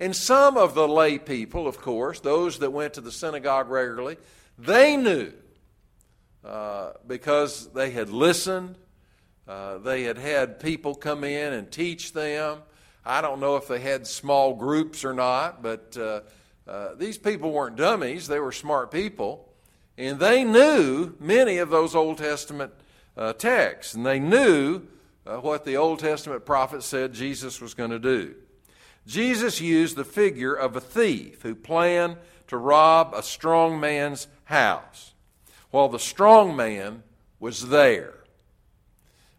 And 0.00 0.16
some 0.16 0.56
of 0.56 0.74
the 0.74 0.88
lay 0.88 1.18
people, 1.18 1.68
of 1.68 1.80
course, 1.80 2.18
those 2.18 2.58
that 2.58 2.72
went 2.72 2.94
to 2.94 3.00
the 3.00 3.12
synagogue 3.12 3.68
regularly, 3.68 4.16
they 4.58 4.96
knew 4.96 5.32
uh, 6.44 6.92
because 7.06 7.68
they 7.72 7.90
had 7.90 8.10
listened, 8.10 8.76
uh, 9.46 9.78
they 9.78 10.02
had 10.02 10.18
had 10.18 10.58
people 10.58 10.96
come 10.96 11.22
in 11.22 11.52
and 11.52 11.70
teach 11.70 12.12
them. 12.12 12.58
I 13.04 13.20
don't 13.20 13.40
know 13.40 13.56
if 13.56 13.68
they 13.68 13.80
had 13.80 14.06
small 14.06 14.54
groups 14.54 15.04
or 15.04 15.12
not, 15.12 15.62
but 15.62 15.96
uh, 15.96 16.20
uh 16.66 16.94
these 16.94 17.18
people 17.18 17.52
weren't 17.52 17.76
dummies, 17.76 18.26
they 18.26 18.40
were 18.40 18.52
smart 18.52 18.90
people. 18.90 19.48
And 19.96 20.18
they 20.18 20.42
knew 20.42 21.14
many 21.20 21.58
of 21.58 21.70
those 21.70 21.94
Old 21.94 22.18
Testament 22.18 22.72
uh, 23.16 23.32
texts, 23.34 23.94
and 23.94 24.04
they 24.04 24.18
knew 24.18 24.82
uh, 25.26 25.36
what 25.36 25.64
the 25.64 25.76
Old 25.76 26.00
Testament 26.00 26.44
prophet 26.44 26.82
said 26.82 27.12
Jesus 27.12 27.60
was 27.60 27.74
going 27.74 27.90
to 27.90 27.98
do. 27.98 28.34
Jesus 29.06 29.60
used 29.60 29.96
the 29.96 30.04
figure 30.04 30.54
of 30.54 30.74
a 30.74 30.80
thief 30.80 31.42
who 31.42 31.54
planned 31.54 32.16
to 32.48 32.56
rob 32.56 33.12
a 33.14 33.22
strong 33.22 33.78
man's 33.78 34.26
house 34.44 35.12
while 35.70 35.88
the 35.88 35.98
strong 35.98 36.56
man 36.56 37.02
was 37.38 37.68
there. 37.68 38.23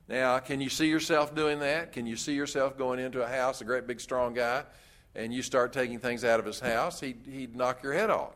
Now, 0.07 0.37
can 0.39 0.61
you 0.61 0.69
see 0.69 0.87
yourself 0.87 1.33
doing 1.33 1.59
that? 1.59 1.91
Can 1.91 2.05
you 2.05 2.15
see 2.15 2.33
yourself 2.33 2.77
going 2.77 2.99
into 2.99 3.23
a 3.23 3.27
house, 3.27 3.61
a 3.61 3.63
great 3.63 3.87
big 3.87 3.99
strong 3.99 4.33
guy, 4.33 4.63
and 5.15 5.33
you 5.33 5.41
start 5.41 5.73
taking 5.73 5.99
things 5.99 6.23
out 6.23 6.39
of 6.39 6.45
his 6.45 6.59
house? 6.59 6.99
He'd, 6.99 7.21
he'd 7.29 7.55
knock 7.55 7.81
your 7.81 7.93
head 7.93 8.09
off. 8.09 8.33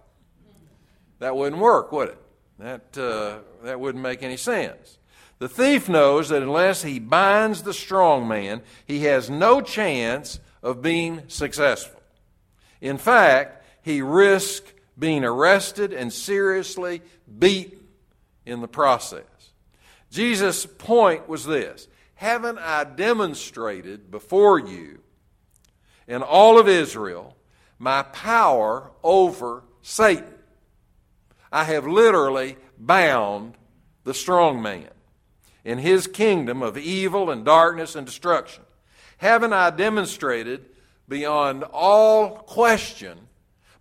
That 1.19 1.35
wouldn't 1.35 1.61
work, 1.61 1.91
would 1.91 2.09
it? 2.09 2.17
That, 2.57 2.97
uh, 2.97 3.39
that 3.63 3.79
wouldn't 3.79 4.03
make 4.03 4.23
any 4.23 4.37
sense. 4.37 4.97
The 5.37 5.47
thief 5.47 5.87
knows 5.87 6.29
that 6.29 6.41
unless 6.41 6.83
he 6.83 6.99
binds 6.99 7.63
the 7.63 7.73
strong 7.73 8.27
man, 8.27 8.61
he 8.85 9.01
has 9.03 9.29
no 9.29 9.61
chance 9.61 10.39
of 10.61 10.81
being 10.81 11.23
successful. 11.27 12.01
In 12.81 12.97
fact, 12.97 13.63
he 13.81 14.01
risked 14.01 14.73
being 14.97 15.23
arrested 15.23 15.93
and 15.93 16.11
seriously 16.11 17.01
beaten 17.37 17.79
in 18.45 18.59
the 18.59 18.67
process. 18.67 19.23
Jesus' 20.09 20.65
point 20.65 21.27
was 21.27 21.45
this 21.45 21.87
Haven't 22.15 22.59
I 22.59 22.83
demonstrated 22.83 24.11
before 24.11 24.59
you 24.59 24.99
and 26.07 26.23
all 26.23 26.59
of 26.59 26.67
Israel 26.67 27.35
my 27.77 28.03
power 28.03 28.91
over 29.03 29.63
Satan? 29.81 30.33
I 31.51 31.63
have 31.63 31.87
literally 31.87 32.57
bound 32.77 33.55
the 34.03 34.13
strong 34.13 34.61
man 34.61 34.89
in 35.65 35.79
his 35.79 36.07
kingdom 36.07 36.61
of 36.61 36.77
evil 36.77 37.29
and 37.29 37.43
darkness 37.43 37.95
and 37.95 38.05
destruction 38.05 38.63
haven't 39.19 39.51
I 39.51 39.69
demonstrated 39.69 40.65
beyond 41.07 41.63
all 41.63 42.29
question 42.29 43.17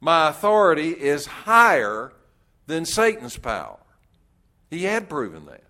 my 0.00 0.28
authority 0.30 0.90
is 0.90 1.26
higher 1.26 2.12
than 2.66 2.85
Satan's 2.85 3.37
power? 3.37 3.78
He 4.68 4.82
had 4.82 5.08
proven 5.08 5.47
that. 5.47 5.62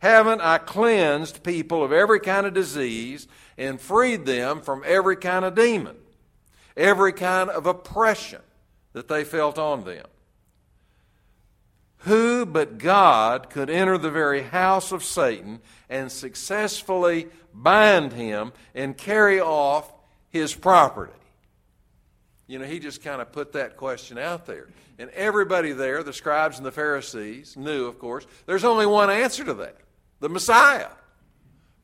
Haven't 0.00 0.40
I 0.40 0.58
cleansed 0.58 1.42
people 1.42 1.82
of 1.82 1.92
every 1.92 2.20
kind 2.20 2.46
of 2.46 2.54
disease 2.54 3.26
and 3.56 3.80
freed 3.80 4.26
them 4.26 4.60
from 4.60 4.82
every 4.84 5.16
kind 5.16 5.44
of 5.44 5.54
demon, 5.54 5.96
every 6.76 7.12
kind 7.12 7.50
of 7.50 7.66
oppression 7.66 8.42
that 8.92 9.08
they 9.08 9.24
felt 9.24 9.58
on 9.58 9.84
them? 9.84 10.06
Who 11.98 12.44
but 12.44 12.76
God 12.76 13.48
could 13.48 13.70
enter 13.70 13.96
the 13.96 14.10
very 14.10 14.42
house 14.42 14.92
of 14.92 15.02
Satan 15.02 15.60
and 15.88 16.12
successfully 16.12 17.28
bind 17.54 18.12
him 18.12 18.52
and 18.74 18.96
carry 18.96 19.40
off 19.40 19.90
his 20.28 20.54
property? 20.54 21.12
You 22.46 22.58
know, 22.58 22.66
he 22.66 22.78
just 22.78 23.02
kind 23.02 23.22
of 23.22 23.32
put 23.32 23.52
that 23.52 23.78
question 23.78 24.18
out 24.18 24.44
there. 24.44 24.68
And 24.98 25.08
everybody 25.10 25.72
there, 25.72 26.02
the 26.02 26.12
scribes 26.12 26.58
and 26.58 26.66
the 26.66 26.72
Pharisees, 26.72 27.56
knew, 27.56 27.86
of 27.86 27.98
course, 27.98 28.26
there's 28.44 28.64
only 28.64 28.84
one 28.84 29.08
answer 29.08 29.44
to 29.44 29.54
that 29.54 29.78
the 30.24 30.30
Messiah, 30.30 30.88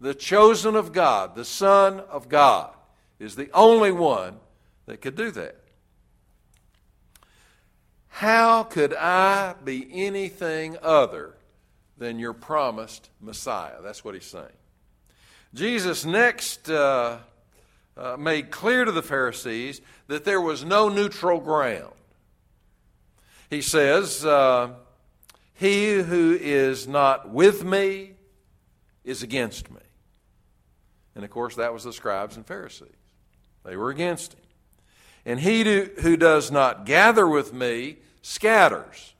the 0.01 0.15
chosen 0.15 0.75
of 0.75 0.95
God, 0.95 1.35
the 1.35 1.45
Son 1.45 2.01
of 2.01 2.31
God, 2.31 2.73
is 3.19 3.37
the 3.37 3.51
only 3.53 3.93
one 3.93 4.37
that 4.87 5.03
could 5.03 5.15
do 5.15 5.31
that. 5.33 5.57
How 8.09 8.63
could 8.63 8.95
I 8.95 9.57
be 9.63 9.87
anything 9.93 10.79
other 10.81 11.35
than 11.99 12.19
your 12.19 12.33
promised 12.33 13.11
Messiah? 13.21 13.83
That's 13.83 14.03
what 14.03 14.15
he's 14.15 14.25
saying. 14.25 14.47
Jesus 15.53 16.07
next 16.07 16.71
uh, 16.71 17.19
uh, 17.95 18.17
made 18.17 18.51
clear 18.51 18.87
to 18.87 18.93
the 18.93 19.03
Pharisees 19.03 19.83
that 20.07 20.25
there 20.25 20.41
was 20.41 20.65
no 20.65 20.89
neutral 20.89 21.41
ground. 21.41 21.93
He 23.51 23.61
says, 23.61 24.25
uh, 24.25 24.71
He 25.53 25.97
who 25.97 26.39
is 26.41 26.89
not 26.89 27.29
with 27.29 27.65
me 27.65 28.10
is 29.05 29.23
against 29.23 29.71
me. 29.71 29.81
And 31.15 31.25
of 31.25 31.31
course, 31.31 31.57
that 31.57 31.73
was 31.73 31.85
the 31.85 31.93
scribes 31.93 32.37
and 32.37 32.47
Pharisees. 32.47 32.89
They 33.65 33.77
were 33.77 33.91
against 33.91 34.35
him. 34.35 34.41
And 35.25 35.41
he 35.41 35.65
who 36.01 36.17
does 36.17 36.51
not 36.51 36.87
gather 36.87 37.27
with 37.27 37.53
me 37.53 37.99
scatters. 38.23 39.15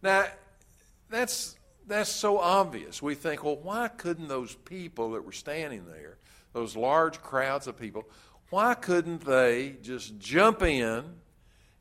Now, 0.00 0.26
that's, 1.10 1.56
that's 1.86 2.10
so 2.10 2.38
obvious. 2.38 3.02
We 3.02 3.14
think, 3.14 3.44
well, 3.44 3.56
why 3.56 3.88
couldn't 3.88 4.28
those 4.28 4.54
people 4.54 5.12
that 5.12 5.24
were 5.24 5.32
standing 5.32 5.86
there, 5.86 6.18
those 6.52 6.76
large 6.76 7.20
crowds 7.20 7.66
of 7.66 7.78
people, 7.78 8.04
why 8.50 8.74
couldn't 8.74 9.24
they 9.24 9.76
just 9.82 10.18
jump 10.18 10.62
in 10.62 11.04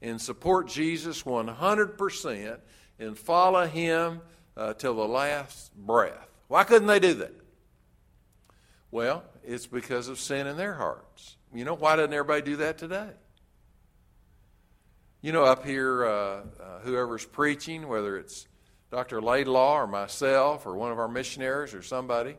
and 0.01 0.21
support 0.21 0.67
Jesus 0.67 1.23
100% 1.23 2.59
and 2.99 3.17
follow 3.17 3.67
him 3.67 4.21
uh, 4.55 4.73
till 4.73 4.95
the 4.95 5.07
last 5.07 5.75
breath? 5.75 6.27
Why 6.47 6.63
couldn't 6.63 6.87
they 6.87 6.99
do 6.99 7.13
that? 7.15 7.33
Well, 8.91 9.23
it's 9.43 9.67
because 9.67 10.09
of 10.09 10.19
sin 10.19 10.47
in 10.47 10.57
their 10.57 10.73
hearts. 10.73 11.37
You 11.53 11.65
know, 11.65 11.75
why 11.75 11.95
doesn't 11.95 12.13
everybody 12.13 12.41
do 12.41 12.57
that 12.57 12.77
today? 12.77 13.09
You 15.21 15.31
know, 15.31 15.43
up 15.43 15.65
here, 15.65 16.05
uh, 16.05 16.09
uh, 16.09 16.79
whoever's 16.83 17.25
preaching, 17.25 17.87
whether 17.87 18.17
it's 18.17 18.47
Dr. 18.89 19.21
Laidlaw 19.21 19.81
or 19.81 19.87
myself 19.87 20.65
or 20.65 20.75
one 20.75 20.91
of 20.91 20.99
our 20.99 21.07
missionaries 21.07 21.73
or 21.73 21.81
somebody, 21.81 22.35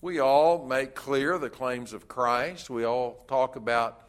we 0.00 0.18
all 0.18 0.66
make 0.66 0.96
clear 0.96 1.38
the 1.38 1.50
claims 1.50 1.92
of 1.92 2.08
Christ. 2.08 2.68
We 2.68 2.84
all 2.84 3.24
talk 3.28 3.54
about, 3.54 4.00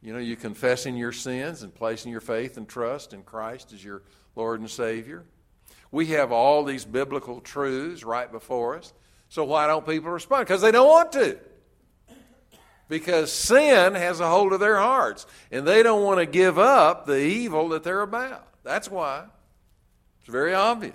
you 0.00 0.12
know, 0.12 0.18
you 0.18 0.36
confessing 0.36 0.96
your 0.96 1.12
sins 1.12 1.62
and 1.62 1.74
placing 1.74 2.12
your 2.12 2.22
faith 2.22 2.56
and 2.56 2.66
trust 2.66 3.12
in 3.12 3.22
Christ 3.24 3.72
as 3.74 3.84
your 3.84 4.02
Lord 4.36 4.60
and 4.60 4.70
Savior. 4.70 5.24
We 5.94 6.06
have 6.06 6.32
all 6.32 6.64
these 6.64 6.84
biblical 6.84 7.40
truths 7.40 8.04
right 8.04 8.30
before 8.30 8.76
us. 8.76 8.92
So 9.28 9.44
why 9.44 9.66
don't 9.66 9.86
people 9.86 10.10
respond? 10.10 10.46
Because 10.46 10.60
they 10.60 10.72
don't 10.72 10.88
want 10.88 11.12
to 11.12 11.38
because 12.88 13.32
sin 13.32 13.94
has 13.94 14.20
a 14.20 14.28
hold 14.28 14.52
of 14.52 14.60
their 14.60 14.76
hearts 14.76 15.26
and 15.50 15.66
they 15.66 15.82
don't 15.82 16.02
want 16.02 16.18
to 16.18 16.26
give 16.26 16.58
up 16.58 17.06
the 17.06 17.18
evil 17.18 17.70
that 17.70 17.82
they're 17.82 18.02
about. 18.02 18.46
That's 18.62 18.90
why. 18.90 19.24
It's 20.20 20.30
very 20.30 20.54
obvious. 20.54 20.94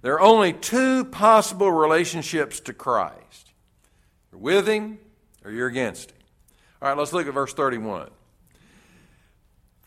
There 0.00 0.14
are 0.14 0.20
only 0.20 0.52
two 0.52 1.04
possible 1.04 1.70
relationships 1.70 2.60
to 2.60 2.72
Christ 2.72 3.52
you're 4.30 4.40
with 4.40 4.66
Him 4.66 4.98
or 5.44 5.50
you're 5.50 5.68
against 5.68 6.10
Him. 6.10 6.18
All 6.80 6.88
right, 6.88 6.98
let's 6.98 7.12
look 7.12 7.26
at 7.26 7.34
verse 7.34 7.52
31. 7.52 8.10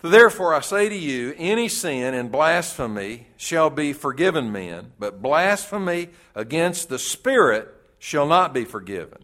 Therefore, 0.01 0.55
I 0.55 0.61
say 0.61 0.89
to 0.89 0.95
you, 0.95 1.35
any 1.37 1.67
sin 1.67 2.15
and 2.15 2.31
blasphemy 2.31 3.27
shall 3.37 3.69
be 3.69 3.93
forgiven 3.93 4.51
men, 4.51 4.93
but 4.97 5.21
blasphemy 5.21 6.09
against 6.33 6.89
the 6.89 6.97
Spirit 6.97 7.69
shall 7.99 8.25
not 8.25 8.51
be 8.51 8.65
forgiven. 8.65 9.19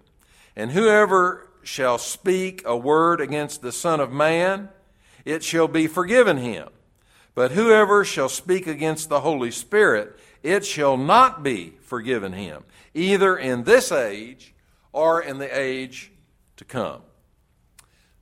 And 0.55 0.71
whoever 0.71 1.47
shall 1.63 1.97
speak 1.97 2.61
a 2.63 2.77
word 2.77 3.19
against 3.19 3.61
the 3.61 3.71
Son 3.71 3.99
of 3.99 4.11
Man, 4.11 4.69
it 5.25 5.43
shall 5.43 5.67
be 5.67 5.87
forgiven 5.87 6.37
him. 6.37 6.69
But 7.33 7.51
whoever 7.51 8.05
shall 8.05 8.29
speak 8.29 8.67
against 8.67 9.09
the 9.09 9.21
Holy 9.21 9.51
Spirit, 9.51 10.17
it 10.43 10.65
shall 10.65 10.95
not 10.95 11.43
be 11.43 11.73
forgiven 11.81 12.33
him, 12.33 12.63
either 12.93 13.35
in 13.35 13.63
this 13.63 13.91
age 13.91 14.53
or 14.93 15.21
in 15.21 15.39
the 15.39 15.59
age 15.59 16.11
to 16.55 16.65
come. 16.65 17.01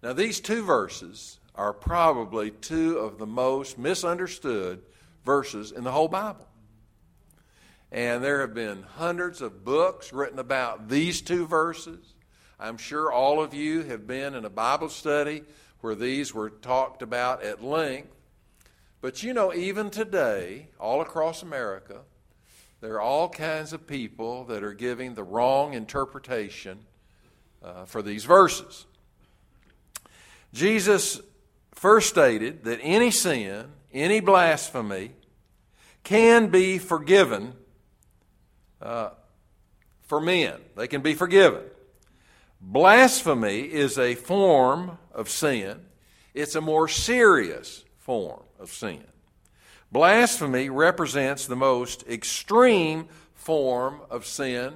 Now, 0.01 0.13
these 0.13 0.39
two 0.39 0.63
verses 0.63 1.39
are 1.55 1.73
probably 1.73 2.51
two 2.51 2.97
of 2.97 3.17
the 3.17 3.25
most 3.25 3.77
misunderstood 3.77 4.81
verses 5.23 5.71
in 5.71 5.83
the 5.83 5.91
whole 5.91 6.07
Bible. 6.07 6.47
And 7.91 8.23
there 8.23 8.41
have 8.41 8.53
been 8.53 8.83
hundreds 8.83 9.41
of 9.41 9.63
books 9.63 10.11
written 10.11 10.39
about 10.39 10.89
these 10.89 11.21
two 11.21 11.47
verses. 11.47 12.13
I'm 12.59 12.77
sure 12.77 13.11
all 13.11 13.41
of 13.41 13.53
you 13.53 13.83
have 13.83 14.05
been 14.05 14.35
in 14.35 14.45
a 14.45 14.49
Bible 14.49 14.89
study 14.89 15.43
where 15.81 15.95
these 15.95 16.33
were 16.33 16.49
talked 16.49 17.01
about 17.01 17.43
at 17.43 17.63
length. 17.63 18.09
But 19.01 19.23
you 19.23 19.33
know, 19.33 19.53
even 19.53 19.89
today, 19.89 20.67
all 20.79 21.01
across 21.01 21.43
America, 21.43 22.01
there 22.81 22.95
are 22.95 23.01
all 23.01 23.29
kinds 23.29 23.71
of 23.71 23.87
people 23.87 24.45
that 24.45 24.63
are 24.63 24.73
giving 24.73 25.13
the 25.13 25.23
wrong 25.23 25.73
interpretation 25.73 26.79
uh, 27.63 27.85
for 27.85 28.01
these 28.01 28.25
verses. 28.25 28.85
Jesus 30.53 31.21
first 31.85 32.09
stated 32.09 32.63
that 32.63 32.79
any 32.81 33.11
sin, 33.11 33.67
any 33.93 34.19
blasphemy, 34.19 35.11
can 36.03 36.47
be 36.47 36.79
forgiven 36.79 37.53
uh, 38.81 39.11
for 40.01 40.19
men. 40.19 40.55
They 40.75 40.87
can 40.87 41.03
be 41.03 41.13
forgiven. 41.13 41.61
Blasphemy 42.59 43.71
is 43.71 43.99
a 43.99 44.15
form 44.15 44.97
of 45.13 45.29
sin, 45.29 45.85
it's 46.33 46.55
a 46.55 46.59
more 46.59 46.87
serious 46.87 47.85
form 47.99 48.41
of 48.59 48.71
sin. 48.71 49.03
Blasphemy 49.91 50.71
represents 50.71 51.45
the 51.45 51.55
most 51.55 52.03
extreme 52.07 53.07
form 53.35 54.01
of 54.09 54.25
sin, 54.25 54.73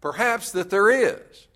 perhaps 0.00 0.52
that 0.52 0.70
there 0.70 0.92
is. 0.92 1.48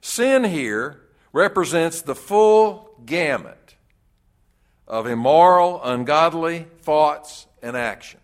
Sin 0.00 0.44
here 0.44 1.00
represents 1.32 2.00
the 2.00 2.14
full 2.14 2.85
gamut 3.04 3.74
of 4.86 5.06
immoral, 5.06 5.82
ungodly 5.82 6.66
thoughts 6.80 7.46
and 7.62 7.76
actions 7.76 8.22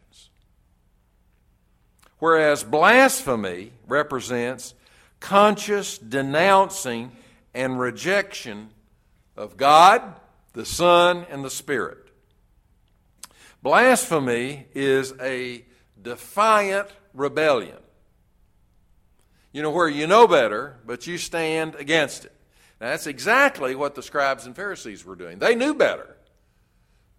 whereas 2.23 2.63
blasphemy 2.63 3.73
represents 3.89 4.75
conscious 5.19 5.99
denouncing 5.99 7.11
and 7.53 7.81
rejection 7.81 8.71
of 9.37 9.57
God, 9.57 10.01
the 10.53 10.65
Son, 10.65 11.27
and 11.29 11.45
the 11.45 11.51
Spirit. 11.51 11.99
Blasphemy 13.61 14.69
is 14.73 15.13
a 15.21 15.65
defiant 16.01 16.87
rebellion. 17.13 17.79
You 19.51 19.63
know, 19.63 19.71
where 19.71 19.89
you 19.89 20.07
know 20.07 20.29
better, 20.29 20.77
but 20.87 21.09
you 21.09 21.19
stand 21.19 21.75
against 21.75 22.25
it. 22.25 22.37
Now, 22.83 22.89
that's 22.89 23.07
exactly 23.07 23.77
what 23.77 23.95
the 23.95 24.03
scribes 24.03 24.45
and 24.45 24.57
Pharisees 24.57 25.05
were 25.05 25.15
doing. 25.15 25.39
They 25.39 25.55
knew 25.55 25.73
better, 25.73 26.17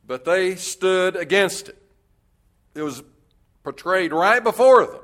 but 0.05 0.25
they 0.25 0.55
stood 0.55 1.15
against 1.15 1.69
it. 1.69 1.81
It 2.75 2.81
was 2.81 3.01
portrayed 3.63 4.11
right 4.11 4.43
before 4.43 4.85
them, 4.85 4.99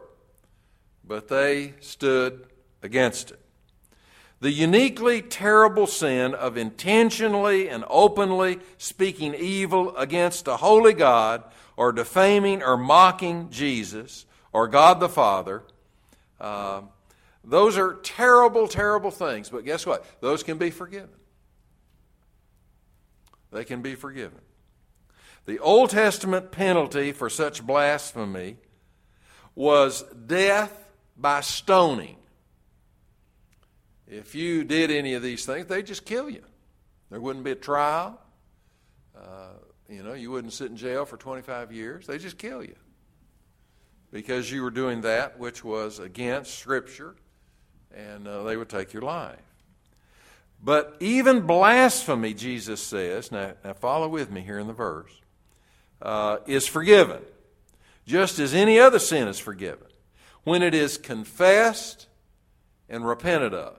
but 1.06 1.30
they 1.30 1.76
stood 1.80 2.46
against 2.84 3.32
it. 3.32 3.40
The 4.42 4.52
uniquely 4.52 5.22
terrible 5.22 5.88
sin 5.88 6.34
of 6.36 6.58
intentionally 6.58 7.70
and 7.70 7.86
openly 7.90 8.60
speaking 8.78 9.36
evil 9.36 9.96
against 9.96 10.46
a 10.50 10.58
holy 10.58 10.94
God 10.94 11.42
or 11.78 11.94
defaming 11.94 12.64
or 12.64 12.76
mocking 12.76 13.50
Jesus 13.50 14.26
or 14.52 14.68
God 14.68 15.00
the 15.00 15.08
Father. 15.08 15.64
Uh, 16.38 16.82
those 17.50 17.78
are 17.78 17.96
terrible, 18.04 18.68
terrible 18.68 19.12
things. 19.12 19.50
But 19.50 19.66
guess 19.66 19.86
what? 19.86 20.06
Those 20.22 20.44
can 20.44 20.58
be 20.58 20.70
forgiven. 20.70 21.10
They 23.52 23.66
can 23.66 23.82
be 23.82 23.96
forgiven. 23.96 24.40
The 25.46 25.60
Old 25.60 25.90
Testament 25.90 26.52
penalty 26.52 27.12
for 27.12 27.30
such 27.30 27.66
blasphemy 27.66 28.58
was 29.56 30.04
death 30.04 30.92
by 31.18 31.42
stoning. 31.42 32.18
If 34.08 34.36
you 34.36 34.64
did 34.64 34.92
any 34.92 35.16
of 35.16 35.24
these 35.24 35.46
things, 35.46 35.68
they'd 35.68 35.86
just 35.86 36.06
kill 36.06 36.30
you. 36.30 36.44
There 37.10 37.20
wouldn't 37.20 37.46
be 37.46 37.52
a 37.52 37.56
trial. 37.56 38.20
Uh, 39.18 39.54
you 39.88 40.04
know, 40.04 40.14
you 40.14 40.30
wouldn't 40.30 40.54
sit 40.54 40.70
in 40.70 40.78
jail 40.78 41.06
for 41.06 41.18
25 41.18 41.72
years. 41.72 42.06
They'd 42.06 42.22
just 42.22 42.38
kill 42.38 42.64
you 42.64 42.76
because 44.12 44.52
you 44.52 44.64
were 44.64 44.72
doing 44.72 45.02
that 45.02 45.40
which 45.40 45.64
was 45.64 46.00
against 46.00 46.58
Scripture, 46.58 47.16
and 47.96 48.28
uh, 48.28 48.44
they 48.44 48.58
would 48.58 48.70
take 48.70 48.94
your 48.94 49.02
life. 49.02 49.40
But 50.62 50.98
even 51.00 51.48
blasphemy, 51.48 52.34
Jesus 52.34 52.82
says, 52.82 53.32
now, 53.32 53.54
now 53.64 53.74
follow 53.74 54.08
with 54.10 54.30
me 54.30 54.42
here 54.42 54.60
in 54.60 54.68
the 54.68 54.74
verse, 54.74 55.12
uh, 56.02 56.38
is 56.46 56.68
forgiven, 56.68 57.22
just 58.06 58.40
as 58.40 58.54
any 58.54 58.80
other 58.80 59.00
sin 59.00 59.28
is 59.28 59.40
forgiven, 59.40 59.88
when 60.44 60.62
it 60.62 60.74
is 60.74 60.98
confessed 60.98 62.08
and 62.90 63.08
repented 63.08 63.54
of. 63.54 63.78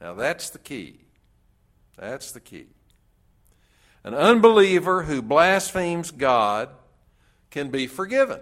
Now 0.00 0.14
that's 0.14 0.50
the 0.50 0.58
key. 0.58 1.00
That's 1.96 2.32
the 2.32 2.40
key. 2.40 2.66
An 4.04 4.14
unbeliever 4.14 5.04
who 5.04 5.22
blasphemes 5.22 6.10
God 6.10 6.68
can 7.50 7.70
be 7.70 7.86
forgiven. 7.86 8.40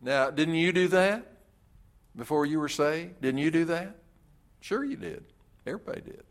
Now, 0.00 0.30
didn't 0.30 0.54
you 0.54 0.72
do 0.72 0.88
that 0.88 1.31
before 2.16 2.46
you 2.46 2.58
were 2.58 2.68
saved? 2.68 3.20
Didn't 3.20 3.38
you 3.38 3.50
do 3.50 3.64
that? 3.66 3.96
Sure, 4.60 4.84
you 4.84 4.96
did. 4.96 5.24
Everybody 5.66 6.02
did. 6.02 6.24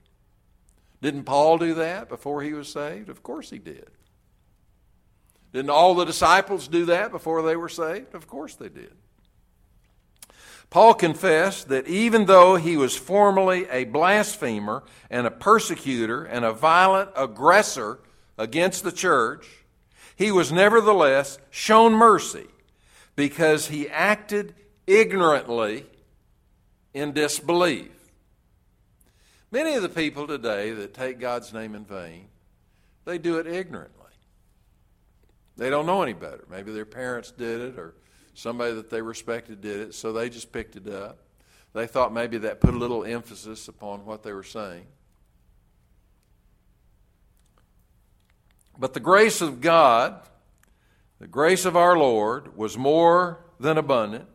Didn't 1.02 1.24
Paul 1.24 1.58
do 1.58 1.74
that 1.76 2.10
before 2.10 2.44
he 2.44 2.54
was 2.54 2.68
saved? 2.70 3.10
Of 3.10 3.24
course 3.24 3.50
he 3.50 3.58
did. 3.58 3.90
Didn't 5.54 5.72
all 5.72 5.96
the 5.96 6.06
disciples 6.06 6.68
do 6.68 6.86
that 6.86 7.12
before 7.12 7.42
they 7.42 7.56
were 7.56 7.70
saved? 7.70 8.14
Of 8.14 8.28
course 8.28 8.56
they 8.56 8.70
did. 8.70 8.94
Paul 10.70 10.94
confessed 10.94 11.68
that 11.68 11.88
even 11.88 12.26
though 12.26 12.56
he 12.56 12.78
was 12.78 12.96
formerly 12.96 13.68
a 13.70 13.84
blasphemer 13.84 14.84
and 15.10 15.28
a 15.28 15.32
persecutor 15.32 16.24
and 16.24 16.46
a 16.46 16.54
violent 16.54 17.10
aggressor 17.16 18.00
against 18.38 18.84
the 18.84 18.92
church, 18.94 19.66
he 20.16 20.32
was 20.32 20.52
nevertheless 20.52 21.40
shown 21.50 21.94
mercy 21.94 22.48
because 23.18 23.68
he 23.68 23.90
acted 23.90 24.56
ignorantly 24.88 25.86
in 26.94 27.14
disbelief. 27.14 27.92
Many 29.52 29.76
of 29.76 29.82
the 29.82 29.90
people 29.90 30.28
today 30.28 30.72
that 30.72 30.94
take 30.94 31.20
God's 31.20 31.54
name 31.54 31.76
in 31.76 31.86
vain, 31.86 32.28
they 33.06 33.18
do 33.18 33.38
it 33.38 33.48
ignorantly. 33.48 33.98
They 35.58 35.70
don't 35.70 35.86
know 35.86 36.02
any 36.02 36.14
better. 36.14 36.46
Maybe 36.50 36.72
their 36.72 36.86
parents 36.86 37.32
did 37.32 37.62
it 37.62 37.78
or 37.78 37.96
somebody 38.34 38.74
that 38.74 38.90
they 38.90 39.02
respected 39.02 39.62
did 39.62 39.80
it, 39.80 39.96
so 39.96 40.14
they 40.14 40.30
just 40.30 40.52
picked 40.52 40.76
it 40.76 40.88
up. 40.88 41.20
They 41.74 41.88
thought 41.88 42.14
maybe 42.14 42.38
that 42.40 42.60
put 42.60 42.74
a 42.74 42.78
little 42.78 43.04
emphasis 43.04 43.68
upon 43.68 44.06
what 44.06 44.24
they 44.24 44.34
were 44.34 44.44
saying. 44.44 44.86
But 48.78 48.94
the 48.94 49.00
grace 49.00 49.42
of 49.42 49.62
God, 49.62 50.22
the 51.20 51.28
grace 51.28 51.66
of 51.66 51.76
our 51.76 51.98
Lord, 51.98 52.58
was 52.58 52.78
more 52.78 53.46
than 53.60 53.78
abundant 53.78 54.28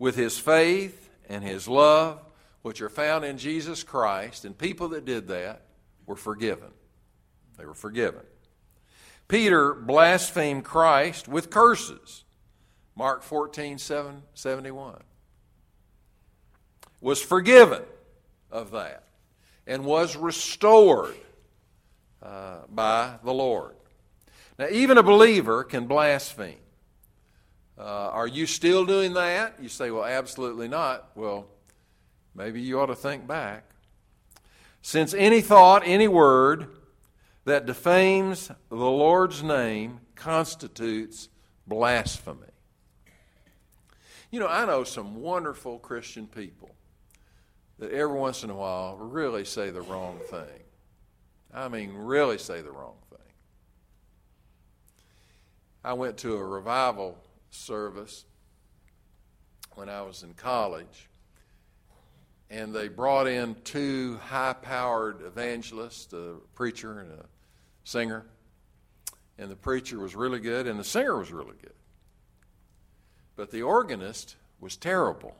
with 0.00 0.16
his 0.16 0.38
faith 0.38 1.10
and 1.28 1.44
his 1.44 1.68
love, 1.68 2.20
which 2.62 2.80
are 2.80 2.88
found 2.88 3.24
in 3.24 3.38
Jesus 3.38 3.84
Christ, 3.84 4.44
and 4.44 4.58
people 4.58 4.88
that 4.88 5.04
did 5.04 5.28
that 5.28 5.62
were 6.06 6.16
forgiven. 6.16 6.70
They 7.56 7.66
were 7.66 7.74
forgiven. 7.74 8.22
Peter 9.28 9.74
blasphemed 9.74 10.64
Christ 10.64 11.28
with 11.28 11.50
curses. 11.50 12.24
Mark 12.96 13.22
14, 13.22 13.78
7, 13.78 14.22
71. 14.34 15.00
Was 17.00 17.22
forgiven 17.22 17.82
of 18.50 18.72
that 18.72 19.04
and 19.66 19.84
was 19.84 20.16
restored 20.16 21.14
uh, 22.22 22.60
by 22.68 23.16
the 23.22 23.32
Lord. 23.32 23.76
Now, 24.58 24.66
even 24.70 24.98
a 24.98 25.02
believer 25.02 25.62
can 25.62 25.86
blaspheme. 25.86 26.56
Uh, 27.80 28.10
are 28.12 28.26
you 28.26 28.44
still 28.44 28.84
doing 28.84 29.14
that? 29.14 29.54
You 29.58 29.70
say, 29.70 29.90
well, 29.90 30.04
absolutely 30.04 30.68
not. 30.68 31.12
Well, 31.14 31.46
maybe 32.34 32.60
you 32.60 32.78
ought 32.78 32.86
to 32.86 32.94
think 32.94 33.26
back. 33.26 33.64
Since 34.82 35.14
any 35.14 35.40
thought, 35.40 35.82
any 35.86 36.06
word, 36.06 36.68
that 37.46 37.64
defames 37.64 38.50
the 38.68 38.76
Lord's 38.76 39.42
name 39.42 40.00
constitutes 40.14 41.30
blasphemy. 41.66 42.48
You 44.30 44.40
know, 44.40 44.48
I 44.48 44.66
know 44.66 44.84
some 44.84 45.22
wonderful 45.22 45.78
Christian 45.78 46.26
people 46.26 46.70
that 47.78 47.92
every 47.92 48.18
once 48.18 48.44
in 48.44 48.50
a 48.50 48.54
while 48.54 48.98
really 48.98 49.46
say 49.46 49.70
the 49.70 49.80
wrong 49.80 50.20
thing. 50.28 50.64
I 51.52 51.68
mean, 51.68 51.94
really 51.94 52.36
say 52.36 52.60
the 52.60 52.70
wrong 52.70 52.96
thing. 53.08 53.18
I 55.82 55.94
went 55.94 56.18
to 56.18 56.36
a 56.36 56.44
revival 56.44 57.16
service 57.50 58.24
when 59.74 59.88
I 59.88 60.02
was 60.02 60.22
in 60.22 60.34
college, 60.34 61.08
and 62.50 62.74
they 62.74 62.88
brought 62.88 63.26
in 63.26 63.56
two 63.64 64.18
high 64.24 64.54
powered 64.54 65.22
evangelists, 65.22 66.12
a 66.12 66.34
preacher 66.54 67.00
and 67.00 67.12
a 67.12 67.24
singer. 67.84 68.26
And 69.38 69.50
the 69.50 69.56
preacher 69.56 69.98
was 69.98 70.14
really 70.14 70.40
good, 70.40 70.66
and 70.66 70.78
the 70.78 70.84
singer 70.84 71.16
was 71.16 71.32
really 71.32 71.56
good. 71.62 71.72
But 73.36 73.50
the 73.50 73.62
organist 73.62 74.36
was 74.60 74.76
terrible. 74.76 75.34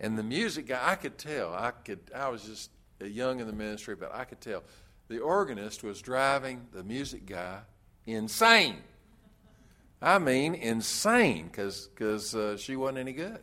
And 0.00 0.18
the 0.18 0.22
music 0.22 0.66
guy, 0.66 0.80
I 0.82 0.94
could 0.96 1.18
tell. 1.18 1.54
I 1.54 1.70
could. 1.70 2.00
I 2.14 2.28
was 2.30 2.42
just 2.42 2.70
young 3.00 3.38
in 3.38 3.46
the 3.46 3.52
ministry, 3.52 3.94
but 3.94 4.12
I 4.14 4.24
could 4.24 4.40
tell. 4.40 4.64
The 5.08 5.18
organist 5.18 5.82
was 5.82 6.00
driving 6.00 6.66
the 6.72 6.82
music 6.82 7.26
guy 7.26 7.60
insane. 8.06 8.78
I 10.02 10.18
mean, 10.18 10.54
insane, 10.54 11.50
because 11.50 12.34
uh, 12.34 12.56
she 12.56 12.76
wasn't 12.76 12.98
any 12.98 13.12
good. 13.12 13.40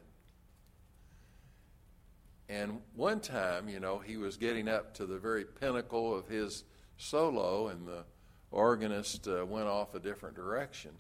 And 2.50 2.80
one 2.96 3.20
time, 3.20 3.70
you 3.70 3.80
know, 3.80 4.00
he 4.00 4.18
was 4.18 4.38
getting 4.38 4.68
up 4.68 4.94
to 4.96 5.06
the 5.06 5.18
very 5.18 5.46
pinnacle 5.46 6.16
of 6.16 6.28
his 6.28 6.64
solo, 6.98 7.68
and 7.68 7.88
the 7.88 8.06
organist 8.52 9.28
uh, 9.28 9.46
went 9.46 9.68
off 9.68 9.94
a 9.94 10.00
different 10.00 10.36
direction. 10.36 10.92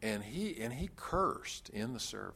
And 0.00 0.22
he 0.22 0.60
and 0.60 0.72
he 0.72 0.90
cursed 0.96 1.70
in 1.70 1.92
the 1.92 2.00
service. 2.00 2.34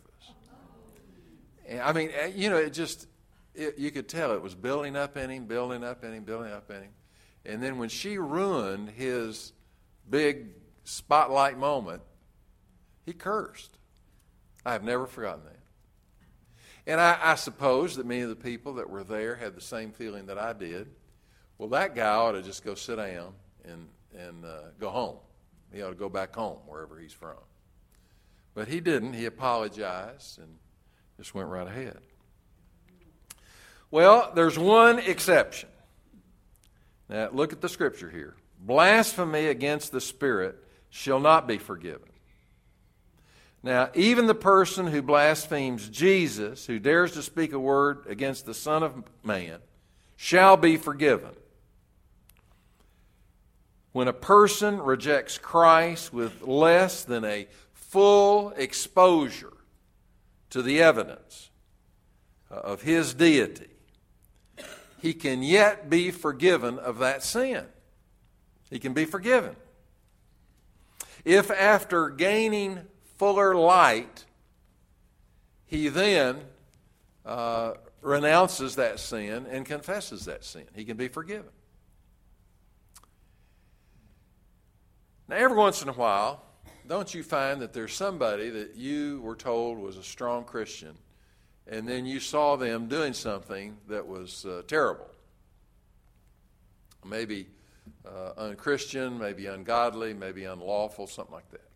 And, 1.66 1.80
I 1.80 1.92
mean, 1.92 2.10
uh, 2.20 2.26
you 2.26 2.50
know, 2.50 2.56
it 2.56 2.72
just 2.72 3.06
it, 3.54 3.78
you 3.78 3.90
could 3.90 4.08
tell 4.08 4.32
it 4.32 4.42
was 4.42 4.54
building 4.54 4.96
up 4.96 5.16
in 5.16 5.30
him, 5.30 5.44
building 5.44 5.84
up 5.84 6.02
in 6.02 6.12
him, 6.12 6.24
building 6.24 6.52
up 6.52 6.70
in 6.70 6.82
him. 6.82 6.90
And 7.44 7.62
then 7.62 7.78
when 7.78 7.88
she 7.88 8.18
ruined 8.18 8.90
his 8.90 9.52
big 10.08 10.48
spotlight 10.84 11.58
moment, 11.58 12.02
he 13.08 13.14
cursed. 13.14 13.70
I 14.66 14.72
have 14.72 14.84
never 14.84 15.06
forgotten 15.06 15.42
that. 15.44 15.56
And 16.86 17.00
I, 17.00 17.18
I, 17.22 17.34
suppose 17.36 17.96
that 17.96 18.04
many 18.04 18.20
of 18.20 18.28
the 18.28 18.36
people 18.36 18.74
that 18.74 18.90
were 18.90 19.02
there 19.02 19.34
had 19.34 19.54
the 19.54 19.62
same 19.62 19.92
feeling 19.92 20.26
that 20.26 20.38
I 20.38 20.52
did. 20.52 20.88
Well, 21.56 21.70
that 21.70 21.94
guy 21.94 22.14
ought 22.14 22.32
to 22.32 22.42
just 22.42 22.64
go 22.64 22.74
sit 22.74 22.96
down 22.96 23.32
and, 23.64 23.88
and 24.14 24.44
uh, 24.44 24.58
go 24.78 24.90
home. 24.90 25.16
He 25.72 25.80
ought 25.80 25.88
to 25.88 25.94
go 25.94 26.10
back 26.10 26.34
home, 26.34 26.58
wherever 26.66 26.98
he's 26.98 27.12
from. 27.12 27.38
But 28.54 28.68
he 28.68 28.80
didn't. 28.80 29.14
He 29.14 29.24
apologized 29.24 30.38
and 30.38 30.56
just 31.16 31.34
went 31.34 31.48
right 31.48 31.66
ahead. 31.66 31.98
Well, 33.90 34.32
there's 34.34 34.58
one 34.58 34.98
exception. 34.98 35.70
Now, 37.08 37.30
look 37.32 37.54
at 37.54 37.62
the 37.62 37.70
scripture 37.70 38.10
here. 38.10 38.36
Blasphemy 38.60 39.46
against 39.46 39.92
the 39.92 40.00
Spirit 40.00 40.62
shall 40.90 41.20
not 41.20 41.46
be 41.46 41.56
forgiven. 41.56 42.07
Now, 43.62 43.90
even 43.94 44.26
the 44.26 44.34
person 44.34 44.86
who 44.86 45.02
blasphemes 45.02 45.88
Jesus, 45.88 46.66
who 46.66 46.78
dares 46.78 47.12
to 47.12 47.22
speak 47.22 47.52
a 47.52 47.58
word 47.58 48.04
against 48.08 48.46
the 48.46 48.54
Son 48.54 48.82
of 48.82 49.04
Man, 49.24 49.58
shall 50.16 50.56
be 50.56 50.76
forgiven. 50.76 51.30
When 53.92 54.06
a 54.06 54.12
person 54.12 54.80
rejects 54.80 55.38
Christ 55.38 56.12
with 56.12 56.42
less 56.42 57.02
than 57.02 57.24
a 57.24 57.48
full 57.72 58.50
exposure 58.50 59.54
to 60.50 60.62
the 60.62 60.80
evidence 60.80 61.50
uh, 62.50 62.54
of 62.56 62.82
his 62.82 63.14
deity, 63.14 63.70
he 65.00 65.14
can 65.14 65.42
yet 65.42 65.90
be 65.90 66.10
forgiven 66.10 66.78
of 66.78 66.98
that 66.98 67.24
sin. 67.24 67.64
He 68.70 68.78
can 68.78 68.92
be 68.92 69.04
forgiven. 69.04 69.56
If 71.24 71.50
after 71.50 72.08
gaining 72.08 72.80
fuller 73.18 73.54
light, 73.54 74.24
he 75.66 75.88
then 75.88 76.40
uh, 77.26 77.74
renounces 78.00 78.76
that 78.76 78.98
sin 78.98 79.46
and 79.50 79.66
confesses 79.66 80.24
that 80.24 80.44
sin. 80.44 80.64
He 80.74 80.84
can 80.84 80.96
be 80.96 81.08
forgiven. 81.08 81.50
Now, 85.28 85.36
every 85.36 85.56
once 85.56 85.82
in 85.82 85.90
a 85.90 85.92
while, 85.92 86.42
don't 86.86 87.12
you 87.12 87.22
find 87.22 87.60
that 87.60 87.74
there's 87.74 87.94
somebody 87.94 88.48
that 88.48 88.76
you 88.76 89.20
were 89.22 89.36
told 89.36 89.78
was 89.78 89.98
a 89.98 90.02
strong 90.02 90.44
Christian, 90.44 90.96
and 91.66 91.86
then 91.86 92.06
you 92.06 92.18
saw 92.18 92.56
them 92.56 92.88
doing 92.88 93.12
something 93.12 93.76
that 93.88 94.06
was 94.06 94.46
uh, 94.46 94.62
terrible? 94.66 95.10
Maybe 97.04 97.46
uh, 98.06 98.32
unchristian, 98.38 99.18
maybe 99.18 99.46
ungodly, 99.46 100.14
maybe 100.14 100.44
unlawful, 100.44 101.06
something 101.06 101.34
like 101.34 101.50
that. 101.50 101.67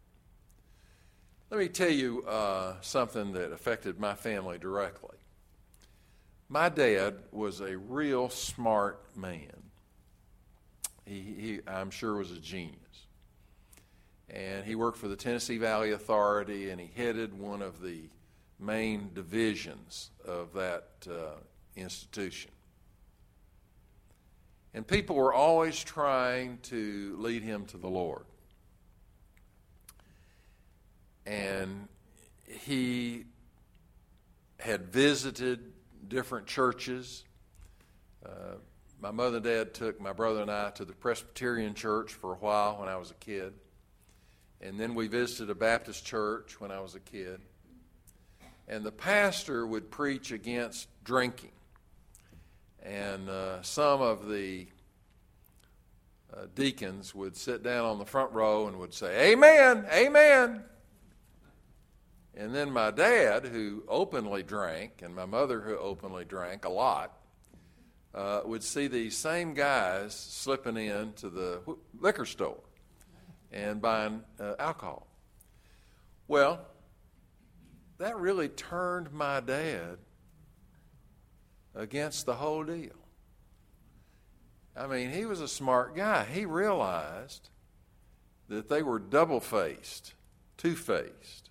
Let 1.53 1.59
me 1.59 1.69
tell 1.69 1.91
you 1.91 2.25
uh, 2.27 2.77
something 2.81 3.33
that 3.33 3.53
affected 3.53 4.01
my 4.01 4.15
family 4.15 4.57
directly. 4.57 5.19
My 6.49 6.71
dad 6.71 7.17
was 7.31 7.61
a 7.61 7.77
real 7.77 8.31
smart 8.31 9.05
man. 9.15 9.53
He, 11.05 11.21
he, 11.21 11.61
I'm 11.67 11.91
sure, 11.91 12.17
was 12.17 12.33
a 12.33 12.39
genius. 12.39 12.79
And 14.31 14.65
he 14.65 14.77
worked 14.77 14.97
for 14.97 15.09
the 15.09 15.15
Tennessee 15.15 15.59
Valley 15.59 15.91
Authority, 15.91 16.71
and 16.71 16.81
he 16.81 16.91
headed 16.97 17.39
one 17.39 17.61
of 17.61 17.83
the 17.83 18.05
main 18.59 19.11
divisions 19.13 20.09
of 20.25 20.55
that 20.55 20.89
uh, 21.07 21.35
institution. 21.77 22.51
And 24.73 24.87
people 24.87 25.17
were 25.17 25.35
always 25.35 25.85
trying 25.85 26.61
to 26.63 27.15
lead 27.19 27.43
him 27.43 27.67
to 27.67 27.77
the 27.77 27.91
Lord. 27.91 28.25
And 31.27 31.89
he 32.47 33.25
had 34.59 34.93
visited 34.93 35.73
different 36.09 36.47
churches. 36.47 37.25
Uh, 38.25 38.57
my 39.01 39.11
mother 39.11 39.37
and 39.37 39.45
dad 39.45 39.75
took 39.75 40.01
my 40.01 40.13
brother 40.13 40.43
and 40.43 40.51
I 40.51 40.71
to 40.71 40.85
the 40.85 40.93
Presbyterian 40.93 41.75
church 41.75 42.13
for 42.13 42.35
a 42.35 42.37
while 42.37 42.79
when 42.79 42.89
I 42.89 42.97
was 42.97 43.11
a 43.11 43.15
kid. 43.15 43.53
And 44.61 44.79
then 44.79 44.95
we 44.95 45.09
visited 45.09 45.51
a 45.51 45.55
Baptist 45.57 46.07
church 46.07 46.61
when 46.61 46.71
I 46.71 46.79
was 46.79 46.95
a 46.95 47.01
kid. 47.01 47.41
And 48.69 48.85
the 48.85 48.93
pastor 48.93 49.67
would 49.67 49.91
preach 49.91 50.31
against 50.31 50.87
drinking. 51.03 51.51
And 52.85 53.29
uh, 53.29 53.63
some 53.63 54.01
of 54.01 54.29
the 54.29 54.69
uh, 56.33 56.47
deacons 56.55 57.15
would 57.15 57.37
sit 57.37 57.63
down 57.65 57.85
on 57.85 57.99
the 57.99 58.05
front 58.05 58.33
row 58.33 58.69
and 58.69 58.79
would 58.79 58.95
say, 58.95 59.33
Amen, 59.33 59.85
Amen. 59.93 60.63
And 62.35 62.55
then 62.55 62.71
my 62.71 62.91
dad, 62.91 63.47
who 63.47 63.85
openly 63.89 64.43
drank, 64.43 65.03
and 65.03 65.15
my 65.15 65.27
mother, 65.27 65.61
who 65.61 65.77
openly 65.77 66.25
drank 66.25 66.65
a 66.65 66.71
lot, 66.71 67.13
uh, 68.15 68.41
would 68.45 68.63
see 68.63 68.87
these 68.87 69.17
same 69.17 69.55
guys 69.55 70.15
slipping 70.15 70.77
into 70.77 71.29
the 71.29 71.61
liquor 71.99 72.27
store 72.27 72.61
and 73.51 73.81
buying 73.81 74.23
uh, 74.41 74.55
alcohol. 74.59 75.07
Well, 76.27 76.61
that 77.99 78.17
really 78.17 78.49
turned 78.49 79.13
my 79.13 79.41
dad 79.41 79.99
against 81.75 82.27
the 82.27 82.35
whole 82.35 82.65
deal. 82.65 82.91
I 84.77 84.87
mean, 84.87 85.11
he 85.11 85.27
was 85.27 85.41
a 85.41 85.49
smart 85.49 85.95
guy. 85.95 86.25
He 86.25 86.47
realized 86.47 87.51
that 88.49 88.69
they 88.69 88.83
were 88.83 88.99
double 88.99 89.41
faced, 89.41 90.15
two 90.57 90.75
faced, 90.75 91.42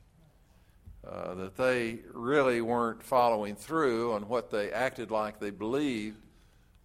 uh, 1.07 1.33
that 1.35 1.55
they 1.55 1.99
really 2.13 2.61
weren't 2.61 3.01
following 3.01 3.55
through 3.55 4.13
on 4.13 4.27
what 4.27 4.51
they 4.51 4.71
acted 4.71 5.11
like 5.11 5.39
they 5.39 5.49
believed 5.49 6.17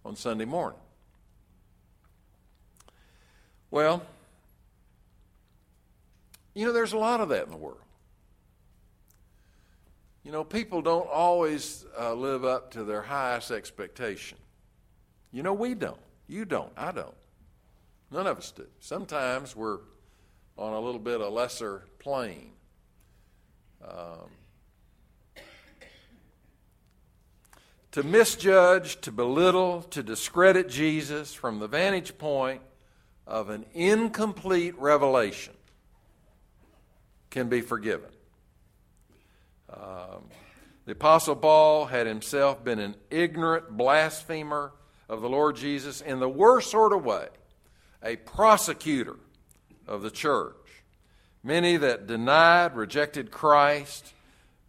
on 0.03 0.15
Sunday 0.15 0.45
morning. 0.45 0.79
Well, 3.69 4.01
you 6.53 6.65
know, 6.65 6.73
there's 6.73 6.93
a 6.93 6.97
lot 6.97 7.21
of 7.21 7.29
that 7.29 7.45
in 7.45 7.51
the 7.51 7.57
world. 7.57 7.81
You 10.23 10.31
know, 10.31 10.43
people 10.43 10.81
don't 10.81 11.07
always 11.07 11.85
uh, 11.97 12.13
live 12.13 12.43
up 12.43 12.71
to 12.71 12.83
their 12.83 13.01
highest 13.01 13.51
expectation. 13.51 14.37
You 15.31 15.43
know, 15.43 15.53
we 15.53 15.73
don't. 15.73 15.99
You 16.27 16.45
don't. 16.45 16.71
I 16.75 16.91
don't. 16.91 17.15
None 18.11 18.27
of 18.27 18.37
us 18.37 18.51
do. 18.51 18.65
Sometimes 18.79 19.55
we're 19.55 19.79
on 20.57 20.73
a 20.73 20.79
little 20.79 20.99
bit 20.99 21.15
of 21.15 21.21
a 21.21 21.29
lesser 21.29 21.85
plane. 21.99 22.51
Um, 23.83 24.29
to 27.91 28.03
misjudge, 28.03 29.01
to 29.01 29.11
belittle, 29.11 29.81
to 29.83 30.03
discredit 30.03 30.69
Jesus 30.69 31.33
from 31.33 31.59
the 31.59 31.67
vantage 31.67 32.17
point 32.17 32.61
of 33.25 33.49
an 33.49 33.65
incomplete 33.73 34.77
revelation 34.77 35.53
can 37.29 37.49
be 37.49 37.61
forgiven. 37.61 38.09
The 40.87 40.93
Apostle 40.93 41.35
Paul 41.35 41.87
had 41.87 42.07
himself 42.07 42.63
been 42.63 42.79
an 42.79 42.95
ignorant 43.11 43.71
blasphemer 43.71 44.71
of 45.09 45.21
the 45.21 45.27
Lord 45.27 45.57
Jesus 45.57 45.99
in 45.99 46.21
the 46.21 46.29
worst 46.29 46.71
sort 46.71 46.93
of 46.93 47.03
way, 47.03 47.27
a 48.01 48.15
prosecutor 48.15 49.17
of 49.85 50.01
the 50.01 50.09
church. 50.09 50.55
Many 51.47 51.77
that 51.77 52.07
denied, 52.07 52.75
rejected 52.75 53.31
Christ 53.31 54.13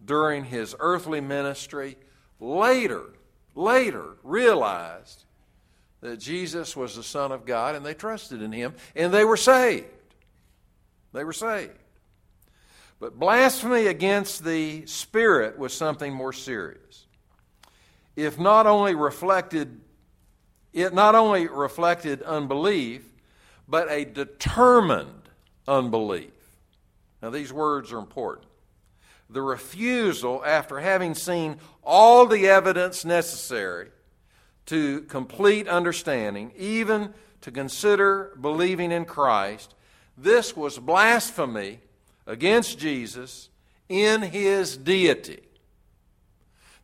during 0.05 0.45
his 0.45 0.77
earthly 0.79 1.21
ministry 1.21 1.97
later, 2.38 3.03
later 3.57 4.11
realized 4.23 5.25
that 6.03 6.21
Jesus 6.21 6.77
was 6.77 6.95
the 6.95 7.03
Son 7.03 7.33
of 7.33 7.45
God 7.45 7.75
and 7.75 7.85
they 7.85 7.95
trusted 7.95 8.43
in 8.43 8.53
him 8.53 8.75
and 8.95 9.12
they 9.12 9.25
were 9.25 9.37
saved. 9.37 9.87
They 11.12 11.25
were 11.25 11.33
saved. 11.33 11.73
But 13.01 13.19
blasphemy 13.19 13.88
against 13.88 14.45
the 14.45 14.87
Spirit 14.87 15.59
was 15.59 15.75
something 15.75 16.14
more 16.14 16.33
serious. 16.33 17.07
If 18.14 18.38
not 18.38 18.69
only 18.69 18.95
reflected, 18.95 19.81
it 20.73 20.95
not 20.95 21.17
only 21.17 21.49
reflected 21.49 22.23
unbelief, 22.23 23.03
but 23.67 23.91
a 23.91 24.05
determined 24.05 25.29
unbelief. 25.67 26.31
Now, 27.22 27.31
these 27.31 27.52
words 27.52 27.92
are 27.92 27.98
important. 27.98 28.46
The 29.31 29.42
refusal, 29.42 30.42
after 30.44 30.81
having 30.81 31.14
seen 31.14 31.59
all 31.83 32.26
the 32.26 32.48
evidence 32.48 33.04
necessary 33.04 33.90
to 34.66 35.02
complete 35.02 35.68
understanding, 35.68 36.52
even 36.57 37.12
to 37.42 37.50
consider 37.50 38.37
believing 38.40 38.92
in 38.92 39.04
Christ, 39.04 39.74
this 40.16 40.57
was 40.57 40.78
blasphemy 40.78 41.81
against 42.26 42.78
Jesus 42.78 43.48
in 43.88 44.22
his 44.22 44.76
deity. 44.76 45.42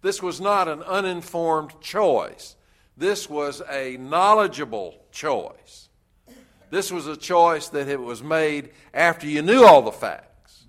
This 0.02 0.22
was 0.22 0.40
not 0.40 0.68
an 0.68 0.82
uninformed 0.82 1.80
choice. 1.80 2.56
This 2.96 3.28
was 3.28 3.62
a 3.70 3.96
knowledgeable 3.96 4.94
choice. 5.10 5.83
This 6.74 6.90
was 6.90 7.06
a 7.06 7.16
choice 7.16 7.68
that 7.68 7.87
it 7.87 8.00
was 8.00 8.20
made 8.20 8.70
after 8.92 9.28
you 9.28 9.42
knew 9.42 9.64
all 9.64 9.80
the 9.80 9.92
facts, 9.92 10.64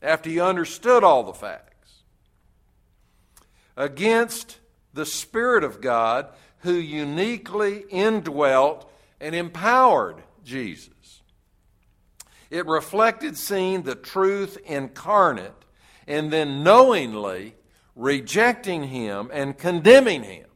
after 0.00 0.30
you 0.30 0.40
understood 0.40 1.02
all 1.02 1.24
the 1.24 1.32
facts. 1.32 2.04
Against 3.76 4.58
the 4.94 5.04
Spirit 5.04 5.64
of 5.64 5.80
God 5.80 6.28
who 6.58 6.74
uniquely 6.74 7.82
indwelt 7.90 8.88
and 9.20 9.34
empowered 9.34 10.22
Jesus. 10.44 11.22
It 12.48 12.64
reflected 12.66 13.36
seeing 13.36 13.82
the 13.82 13.96
truth 13.96 14.56
incarnate 14.64 15.64
and 16.06 16.32
then 16.32 16.62
knowingly 16.62 17.56
rejecting 17.96 18.84
him 18.84 19.28
and 19.32 19.58
condemning 19.58 20.22
him. 20.22 20.46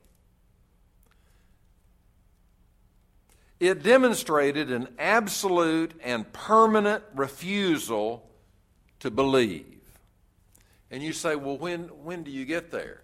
It 3.59 3.83
demonstrated 3.83 4.71
an 4.71 4.89
absolute 4.99 5.93
and 6.03 6.31
permanent 6.33 7.03
refusal 7.15 8.29
to 9.01 9.11
believe. 9.11 9.65
And 10.91 11.03
you 11.03 11.13
say, 11.13 11.37
well, 11.37 11.57
when, 11.57 11.85
when 12.05 12.23
do 12.23 12.31
you 12.31 12.45
get 12.45 12.71
there? 12.71 13.03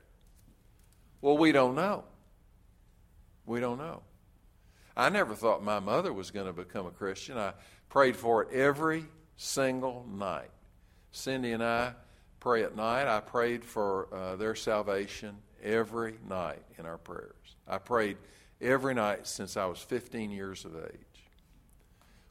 Well, 1.20 1.38
we 1.38 1.52
don't 1.52 1.74
know. 1.74 2.04
We 3.46 3.60
don't 3.60 3.78
know. 3.78 4.02
I 4.96 5.08
never 5.08 5.34
thought 5.34 5.62
my 5.62 5.80
mother 5.80 6.12
was 6.12 6.30
going 6.30 6.46
to 6.46 6.52
become 6.52 6.86
a 6.86 6.90
Christian. 6.90 7.38
I 7.38 7.54
prayed 7.88 8.16
for 8.16 8.42
it 8.42 8.52
every 8.52 9.06
single 9.36 10.06
night. 10.10 10.50
Cindy 11.12 11.52
and 11.52 11.62
I 11.62 11.94
pray 12.40 12.62
at 12.62 12.76
night. 12.76 13.08
I 13.08 13.20
prayed 13.20 13.64
for 13.64 14.08
uh, 14.12 14.36
their 14.36 14.54
salvation 14.54 15.36
every 15.62 16.18
night 16.28 16.62
in 16.78 16.86
our 16.86 16.98
prayers. 16.98 17.56
I 17.66 17.78
prayed 17.78 18.16
every 18.62 18.94
night 18.94 19.26
since 19.26 19.56
I 19.56 19.66
was 19.66 19.78
15 19.78 20.30
years 20.30 20.64
of 20.64 20.76
age. 20.76 21.26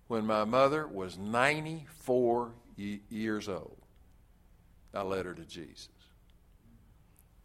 When 0.07 0.25
my 0.25 0.43
mother 0.43 0.87
was 0.87 1.17
94 1.17 2.51
years 2.77 3.47
old, 3.47 3.77
I 4.93 5.03
led 5.03 5.25
her 5.25 5.33
to 5.33 5.45
Jesus. 5.45 5.89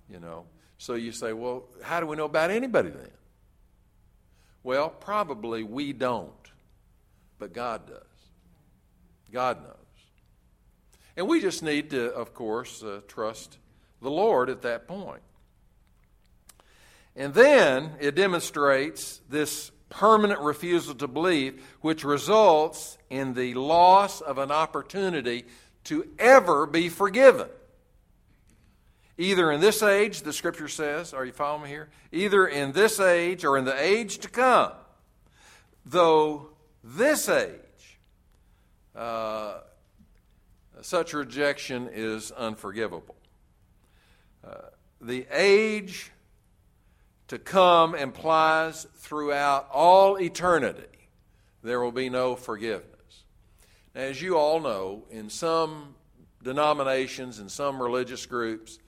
You 0.09 0.21
know, 0.21 0.47
so 0.79 0.95
you 0.95 1.13
say, 1.13 1.33
well, 1.33 1.65
how 1.83 2.01
do 2.01 2.07
we 2.07 2.17
know 2.17 2.25
about 2.25 2.51
anybody 2.51 2.91
then? 2.91 3.11
Well, 4.63 4.89
probably 4.89 5.63
we 5.63 5.93
don't, 5.93 6.33
but 7.39 7.53
God 7.53 7.87
does. 7.87 8.03
God 9.33 9.63
knows. 9.63 9.75
And 11.17 11.29
we 11.29 11.41
just 11.41 11.63
need 11.63 11.91
to, 11.91 12.13
of 12.13 12.35
course, 12.35 12.83
uh, 12.83 13.01
trust 13.09 13.59
the 14.03 14.11
Lord 14.11 14.51
at 14.51 14.63
that 14.63 14.87
point. 14.87 15.23
And 17.17 17.33
then 17.33 17.93
it 17.99 18.15
demonstrates 18.15 19.23
this 19.29 19.73
permanent 19.89 20.41
refusal 20.41 20.95
to 20.97 21.09
believe, 21.09 21.65
which 21.81 22.05
results 22.05 22.99
in 23.09 23.33
the 23.33 23.55
loss 23.55 24.21
of 24.21 24.37
an 24.37 24.51
opportunity 24.51 25.45
to 25.85 26.07
ever 26.19 26.67
be 26.67 26.91
forgiven. 26.91 27.49
Either 29.19 29.51
in 29.51 29.63
this 29.63 29.83
age, 29.83 30.23
the 30.23 30.33
scripture 30.33 30.69
says, 30.69 31.15
are 31.15 31.25
you 31.25 31.33
following 31.33 31.63
me 31.63 31.69
here? 31.71 31.89
Either 32.13 32.47
in 32.47 32.73
this 32.73 33.01
age 33.01 33.47
or 33.47 33.57
in 33.57 33.65
the 33.65 33.83
age 33.83 34.19
to 34.19 34.29
come. 34.29 34.73
Though 35.87 36.51
this 36.85 37.29
age, 37.31 37.99
uh, 38.95 39.61
such 40.83 41.15
rejection 41.15 41.89
is 41.91 42.31
unforgivable. 42.31 43.17
Uh, 44.47 44.55
the 45.01 45.27
age 45.33 46.11
to 47.29 47.39
come 47.39 47.95
implies 47.95 48.87
throughout 48.97 49.69
all 49.73 50.19
eternity 50.21 50.85
there 51.63 51.81
will 51.81 51.93
be 51.93 52.09
no 52.09 52.37
forgiveness. 52.37 53.25
Now, 53.95 54.03
as 54.03 54.23
you 54.23 54.37
all 54.37 54.61
know, 54.61 55.05
in 55.11 55.29
some 55.29 55.95
denominations, 56.43 57.41
in 57.41 57.49
some 57.49 57.83
religious 57.83 58.25
groups, 58.25 58.79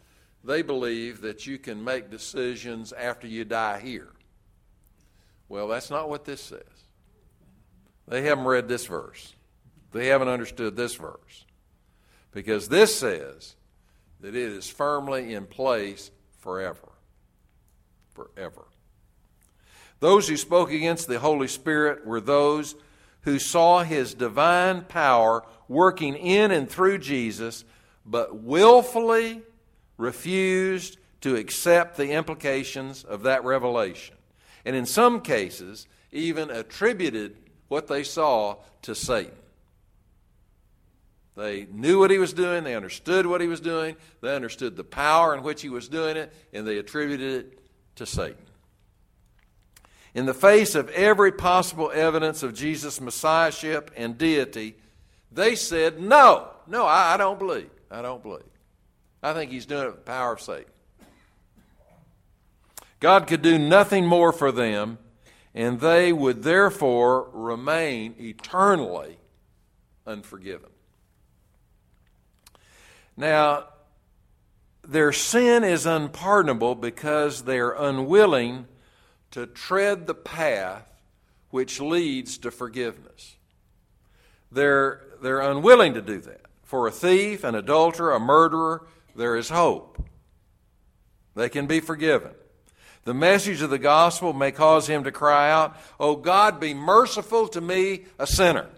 they 0.44 0.62
believe 0.62 1.20
that 1.22 1.46
you 1.46 1.58
can 1.58 1.82
make 1.82 2.10
decisions 2.10 2.92
after 2.92 3.26
you 3.26 3.44
die 3.44 3.80
here. 3.80 4.12
Well, 5.48 5.66
that's 5.66 5.90
not 5.90 6.08
what 6.08 6.24
this 6.24 6.40
says. 6.40 6.62
They 8.06 8.22
haven't 8.22 8.44
read 8.44 8.68
this 8.68 8.86
verse, 8.86 9.34
they 9.92 10.06
haven't 10.06 10.28
understood 10.28 10.76
this 10.76 10.94
verse. 10.94 11.44
Because 12.30 12.68
this 12.68 12.96
says 12.96 13.56
that 14.20 14.36
it 14.36 14.36
is 14.36 14.68
firmly 14.68 15.34
in 15.34 15.46
place 15.46 16.10
forever. 16.38 16.87
Forever. 18.18 18.64
Those 20.00 20.28
who 20.28 20.36
spoke 20.36 20.72
against 20.72 21.06
the 21.06 21.20
Holy 21.20 21.46
Spirit 21.46 22.04
were 22.04 22.20
those 22.20 22.74
who 23.22 23.38
saw 23.38 23.84
his 23.84 24.14
divine 24.14 24.82
power 24.82 25.44
working 25.68 26.16
in 26.16 26.50
and 26.50 26.68
through 26.68 26.98
Jesus, 26.98 27.64
but 28.04 28.42
willfully 28.42 29.42
refused 29.98 30.98
to 31.20 31.36
accept 31.36 31.96
the 31.96 32.10
implications 32.10 33.04
of 33.04 33.22
that 33.22 33.44
revelation. 33.44 34.16
And 34.64 34.74
in 34.74 34.86
some 34.86 35.20
cases, 35.20 35.86
even 36.10 36.50
attributed 36.50 37.36
what 37.68 37.86
they 37.86 38.02
saw 38.02 38.56
to 38.82 38.96
Satan. 38.96 39.32
They 41.36 41.68
knew 41.70 42.00
what 42.00 42.10
he 42.10 42.18
was 42.18 42.32
doing, 42.32 42.64
they 42.64 42.74
understood 42.74 43.26
what 43.26 43.40
he 43.40 43.46
was 43.46 43.60
doing, 43.60 43.94
they 44.22 44.34
understood 44.34 44.76
the 44.76 44.82
power 44.82 45.36
in 45.36 45.44
which 45.44 45.62
he 45.62 45.68
was 45.68 45.88
doing 45.88 46.16
it, 46.16 46.32
and 46.52 46.66
they 46.66 46.78
attributed 46.78 47.44
it 47.46 47.58
to 47.98 48.06
Satan. 48.06 48.36
In 50.14 50.26
the 50.26 50.34
face 50.34 50.74
of 50.74 50.88
every 50.90 51.30
possible 51.30 51.90
evidence 51.94 52.42
of 52.42 52.54
Jesus' 52.54 53.00
messiahship 53.00 53.90
and 53.96 54.16
deity, 54.16 54.74
they 55.30 55.54
said, 55.54 56.00
No, 56.00 56.48
no, 56.66 56.86
I, 56.86 57.14
I 57.14 57.16
don't 57.16 57.38
believe. 57.38 57.70
I 57.90 58.02
don't 58.02 58.22
believe. 58.22 58.42
I 59.22 59.32
think 59.32 59.50
he's 59.50 59.66
doing 59.66 59.84
it 59.84 59.86
with 59.86 59.96
the 59.96 60.10
power 60.10 60.32
of 60.32 60.40
Satan. 60.40 60.70
God 63.00 63.26
could 63.26 63.42
do 63.42 63.58
nothing 63.58 64.06
more 64.06 64.32
for 64.32 64.50
them, 64.50 64.98
and 65.54 65.80
they 65.80 66.12
would 66.12 66.42
therefore 66.42 67.28
remain 67.32 68.14
eternally 68.18 69.18
unforgiven. 70.06 70.70
Now, 73.16 73.66
their 74.88 75.12
sin 75.12 75.64
is 75.64 75.84
unpardonable 75.84 76.74
because 76.74 77.44
they 77.44 77.58
are 77.58 77.76
unwilling 77.76 78.66
to 79.30 79.46
tread 79.46 80.06
the 80.06 80.14
path 80.14 80.90
which 81.50 81.78
leads 81.78 82.38
to 82.38 82.50
forgiveness. 82.50 83.36
They're, 84.50 85.02
they're 85.22 85.40
unwilling 85.40 85.92
to 85.94 86.00
do 86.00 86.20
that. 86.22 86.40
For 86.62 86.86
a 86.86 86.90
thief, 86.90 87.44
an 87.44 87.54
adulterer, 87.54 88.14
a 88.14 88.20
murderer, 88.20 88.86
there 89.14 89.36
is 89.36 89.50
hope. 89.50 90.02
They 91.34 91.50
can 91.50 91.66
be 91.66 91.80
forgiven. 91.80 92.32
The 93.04 93.14
message 93.14 93.60
of 93.60 93.70
the 93.70 93.78
gospel 93.78 94.32
may 94.32 94.52
cause 94.52 94.86
him 94.86 95.04
to 95.04 95.12
cry 95.12 95.50
out, 95.50 95.76
Oh 96.00 96.16
God, 96.16 96.60
be 96.60 96.72
merciful 96.72 97.46
to 97.48 97.60
me, 97.60 98.06
a 98.18 98.26
sinner. 98.26 98.68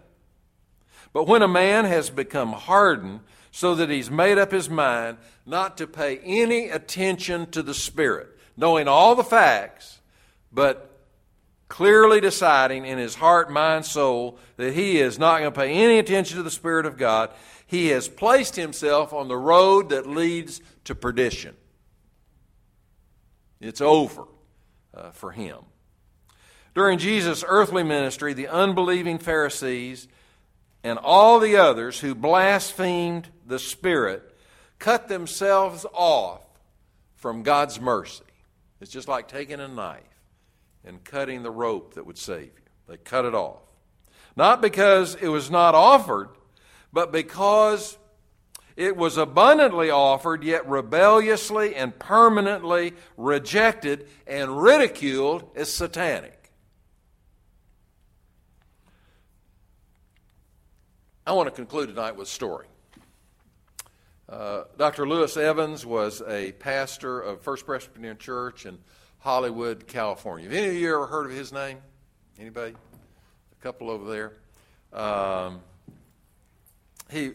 But 1.13 1.29
when 1.29 1.43
a 1.43 1.49
man 1.49 1.85
has 1.85 2.11
become 2.11 2.53
hardened 2.53 3.21
so 3.51 3.75
that 3.75 3.91
he's 3.91 4.11
made 4.11 4.39
up 4.39 4.53
his 4.53 4.71
mind 4.71 5.19
not 5.45 5.77
to 5.79 5.87
pay 5.87 6.19
any 6.19 6.69
attention 6.69 7.51
to 7.51 7.63
the 7.63 7.75
Spirit, 7.75 8.29
knowing 8.57 8.89
all 8.89 9.15
the 9.15 9.25
facts, 9.25 10.01
but 10.53 10.87
clearly 11.69 12.21
deciding 12.21 12.85
in 12.85 12.99
his 12.99 13.15
heart, 13.17 13.51
mind, 13.51 13.85
soul 13.87 14.39
that 14.57 14.75
he 14.75 14.99
is 14.99 15.19
not 15.19 15.41
going 15.41 15.53
to 15.53 15.59
pay 15.59 15.73
any 15.73 15.99
attention 15.99 16.37
to 16.37 16.43
the 16.43 16.51
Spirit 16.51 16.87
of 16.87 16.97
God. 16.97 17.31
He 17.67 17.89
has 17.89 18.09
placed 18.09 18.57
himself 18.57 19.13
on 19.13 19.29
the 19.29 19.37
road 19.37 19.91
that 19.91 20.07
leads 20.07 20.61
to 20.85 20.95
perdition. 20.95 21.57
It's 23.61 23.81
over 23.81 24.25
uh, 24.95 25.11
for 25.11 25.33
him. 25.33 25.59
During 26.75 26.99
Jesus' 26.99 27.45
earthly 27.47 27.83
ministry, 27.83 28.33
the 28.33 28.49
unbelieving 28.49 29.19
Pharisees 29.19 30.09
and 30.83 30.99
all 30.99 31.41
the 31.41 31.57
others 31.57 32.01
who 32.01 32.15
blasphemed 32.15 33.29
the 33.47 33.59
Spirit 33.59 34.37
cut 34.79 35.09
themselves 35.09 35.85
off 35.93 36.43
from 37.17 37.43
God's 37.43 37.81
mercy. 37.81 38.25
It's 38.81 38.91
just 38.91 39.09
like 39.09 39.29
taking 39.29 39.61
a 39.61 39.69
knife 39.69 40.03
and 40.85 41.05
cutting 41.05 41.43
the 41.43 41.51
rope 41.51 41.95
that 41.95 42.07
would 42.07 42.19
save 42.19 42.47
you. 42.47 42.65
They 42.89 42.97
cut 42.97 43.25
it 43.27 43.35
off. 43.35 43.61
Not 44.37 44.63
because 44.63 45.17
it 45.17 45.29
was 45.29 45.51
not 45.51 45.75
offered, 45.75 46.31
but 46.93 47.13
because 47.13 47.99
it 48.77 48.97
was 48.97 49.19
abundantly 49.19 49.91
offered, 49.91 50.43
yet 50.43 50.67
rebelliously 50.67 51.75
and 51.75 51.99
permanently 51.99 52.95
rejected 53.19 54.09
and 54.27 54.63
ridiculed 54.63 55.45
as 55.55 55.73
satanic. 55.73 56.40
I 61.31 61.33
want 61.33 61.47
to 61.47 61.55
conclude 61.55 61.91
tonight 61.91 62.17
with 62.17 62.27
a 62.27 62.31
story. 62.33 62.67
Uh, 64.29 64.65
Dr. 64.77 65.07
Louis 65.07 65.37
Evans 65.37 65.87
was 65.87 66.25
a 66.27 66.51
pastor 66.51 67.21
of 67.21 67.41
First 67.43 67.67
Presbyterian 67.67 68.19
Church 68.19 68.67
in 68.67 68.79
Hollywood, 69.21 69.87
California. 69.87 70.49
Have 70.49 70.59
any 70.59 70.71
of 70.71 70.75
you 70.75 70.93
ever 70.93 71.07
heard 71.07 71.27
of 71.27 71.31
his 71.31 71.53
name? 71.53 71.79
Anybody? 72.37 72.73
A 72.73 73.63
couple 73.63 73.91
over 73.91 74.11
there. 74.11 74.33
Um, 75.01 75.61
he, 77.13 77.31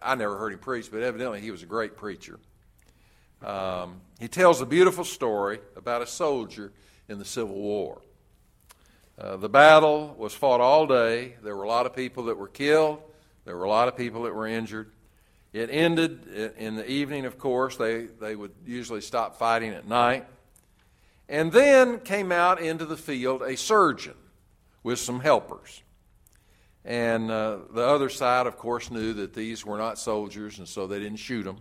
I 0.00 0.14
never 0.14 0.38
heard 0.38 0.52
him 0.52 0.60
preach, 0.60 0.88
but 0.92 1.02
evidently 1.02 1.40
he 1.40 1.50
was 1.50 1.64
a 1.64 1.66
great 1.66 1.96
preacher. 1.96 2.38
Um, 3.44 4.02
he 4.20 4.28
tells 4.28 4.60
a 4.60 4.66
beautiful 4.66 5.02
story 5.02 5.58
about 5.74 6.00
a 6.00 6.06
soldier 6.06 6.72
in 7.08 7.18
the 7.18 7.24
Civil 7.24 7.56
War. 7.56 8.02
Uh, 9.18 9.36
the 9.36 9.48
battle 9.48 10.14
was 10.16 10.32
fought 10.32 10.60
all 10.60 10.86
day. 10.86 11.34
There 11.42 11.56
were 11.56 11.64
a 11.64 11.68
lot 11.68 11.86
of 11.86 11.96
people 11.96 12.26
that 12.26 12.38
were 12.38 12.46
killed. 12.46 13.02
There 13.44 13.56
were 13.56 13.64
a 13.64 13.68
lot 13.70 13.88
of 13.88 13.96
people 13.96 14.22
that 14.22 14.34
were 14.34 14.46
injured. 14.46 14.92
It 15.52 15.68
ended 15.70 16.54
in 16.56 16.76
the 16.76 16.88
evening, 16.88 17.26
of 17.26 17.38
course. 17.38 17.76
They, 17.76 18.06
they 18.06 18.36
would 18.36 18.52
usually 18.64 19.00
stop 19.00 19.38
fighting 19.38 19.72
at 19.72 19.86
night. 19.86 20.26
And 21.28 21.52
then 21.52 22.00
came 22.00 22.32
out 22.32 22.60
into 22.60 22.84
the 22.84 22.96
field 22.96 23.42
a 23.42 23.56
surgeon 23.56 24.14
with 24.82 24.98
some 24.98 25.20
helpers. 25.20 25.82
And 26.84 27.30
uh, 27.30 27.58
the 27.72 27.82
other 27.82 28.08
side, 28.08 28.46
of 28.46 28.58
course, 28.58 28.90
knew 28.90 29.12
that 29.14 29.34
these 29.34 29.64
were 29.64 29.78
not 29.78 29.98
soldiers, 29.98 30.58
and 30.58 30.66
so 30.66 30.86
they 30.86 30.98
didn't 30.98 31.18
shoot 31.18 31.44
them. 31.44 31.58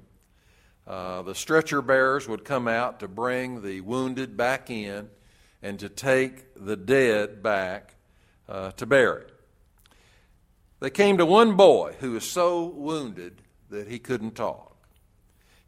Uh, 0.88 1.22
the 1.22 1.36
stretcher 1.36 1.82
bearers 1.82 2.28
would 2.28 2.44
come 2.44 2.68
out 2.68 3.00
to 3.00 3.08
bring 3.08 3.62
the 3.62 3.82
wounded 3.82 4.36
back 4.36 4.70
in 4.70 5.10
and 5.62 5.80
to 5.80 5.90
take 5.90 6.46
the 6.56 6.76
dead 6.76 7.44
back 7.44 7.96
uh, 8.50 8.72
to 8.72 8.86
bury. 8.86 9.26
They 10.82 10.90
came 10.90 11.18
to 11.20 11.26
one 11.28 11.56
boy 11.56 11.96
who 12.00 12.14
was 12.14 12.30
so 12.30 12.66
wounded 12.66 13.44
that 13.70 13.88
he 13.88 14.00
couldn't 14.00 14.36
talk. 14.36 14.76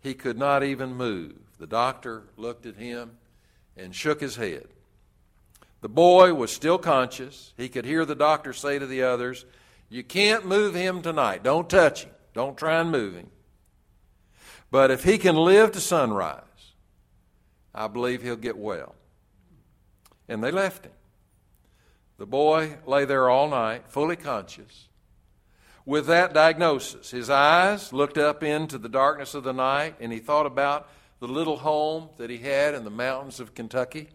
He 0.02 0.16
could 0.16 0.40
not 0.40 0.64
even 0.64 0.96
move. 0.96 1.36
The 1.60 1.68
doctor 1.68 2.24
looked 2.36 2.66
at 2.66 2.76
him 2.76 3.12
and 3.78 3.96
shook 3.96 4.20
his 4.20 4.36
head. 4.36 4.68
The 5.82 5.90
boy 5.90 6.34
was 6.34 6.52
still 6.52 6.80
conscious. 6.80 7.54
He 7.56 7.70
could 7.70 7.86
hear 7.86 8.06
the 8.06 8.16
doctor 8.16 8.54
say 8.54 8.80
to 8.80 8.88
the 8.88 9.04
others, 9.04 9.46
You 9.88 10.04
can't 10.04 10.48
move 10.48 10.74
him 10.74 11.04
tonight. 11.04 11.44
Don't 11.44 11.70
touch 11.70 12.06
him. 12.06 12.12
Don't 12.34 12.58
try 12.58 12.82
and 12.82 12.92
move 12.92 13.14
him. 13.14 13.30
But 14.72 14.90
if 14.90 15.04
he 15.04 15.20
can 15.20 15.36
live 15.36 15.74
to 15.74 15.80
sunrise, 15.80 16.42
I 17.76 17.88
believe 17.88 18.24
he'll 18.24 18.36
get 18.36 18.58
well. 18.58 18.96
And 20.28 20.44
they 20.44 20.50
left 20.50 20.86
him. 20.86 20.94
The 22.18 22.26
boy 22.26 22.78
lay 22.88 23.06
there 23.06 23.30
all 23.30 23.48
night, 23.50 23.88
fully 23.88 24.16
conscious, 24.16 24.88
with 25.86 26.08
that 26.08 26.34
diagnosis. 26.34 27.12
His 27.12 27.30
eyes 27.30 27.92
looked 27.94 28.18
up 28.18 28.44
into 28.44 28.78
the 28.78 28.90
darkness 28.90 29.34
of 29.34 29.44
the 29.44 29.54
night, 29.54 29.96
and 30.00 30.12
he 30.12 30.20
thought 30.20 30.46
about 30.46 30.90
the 31.20 31.28
little 31.28 31.58
home 31.58 32.10
that 32.18 32.30
he 32.30 32.38
had 32.38 32.74
in 32.74 32.84
the 32.84 32.90
mountains 32.90 33.40
of 33.40 33.54
Kentucky 33.54 34.10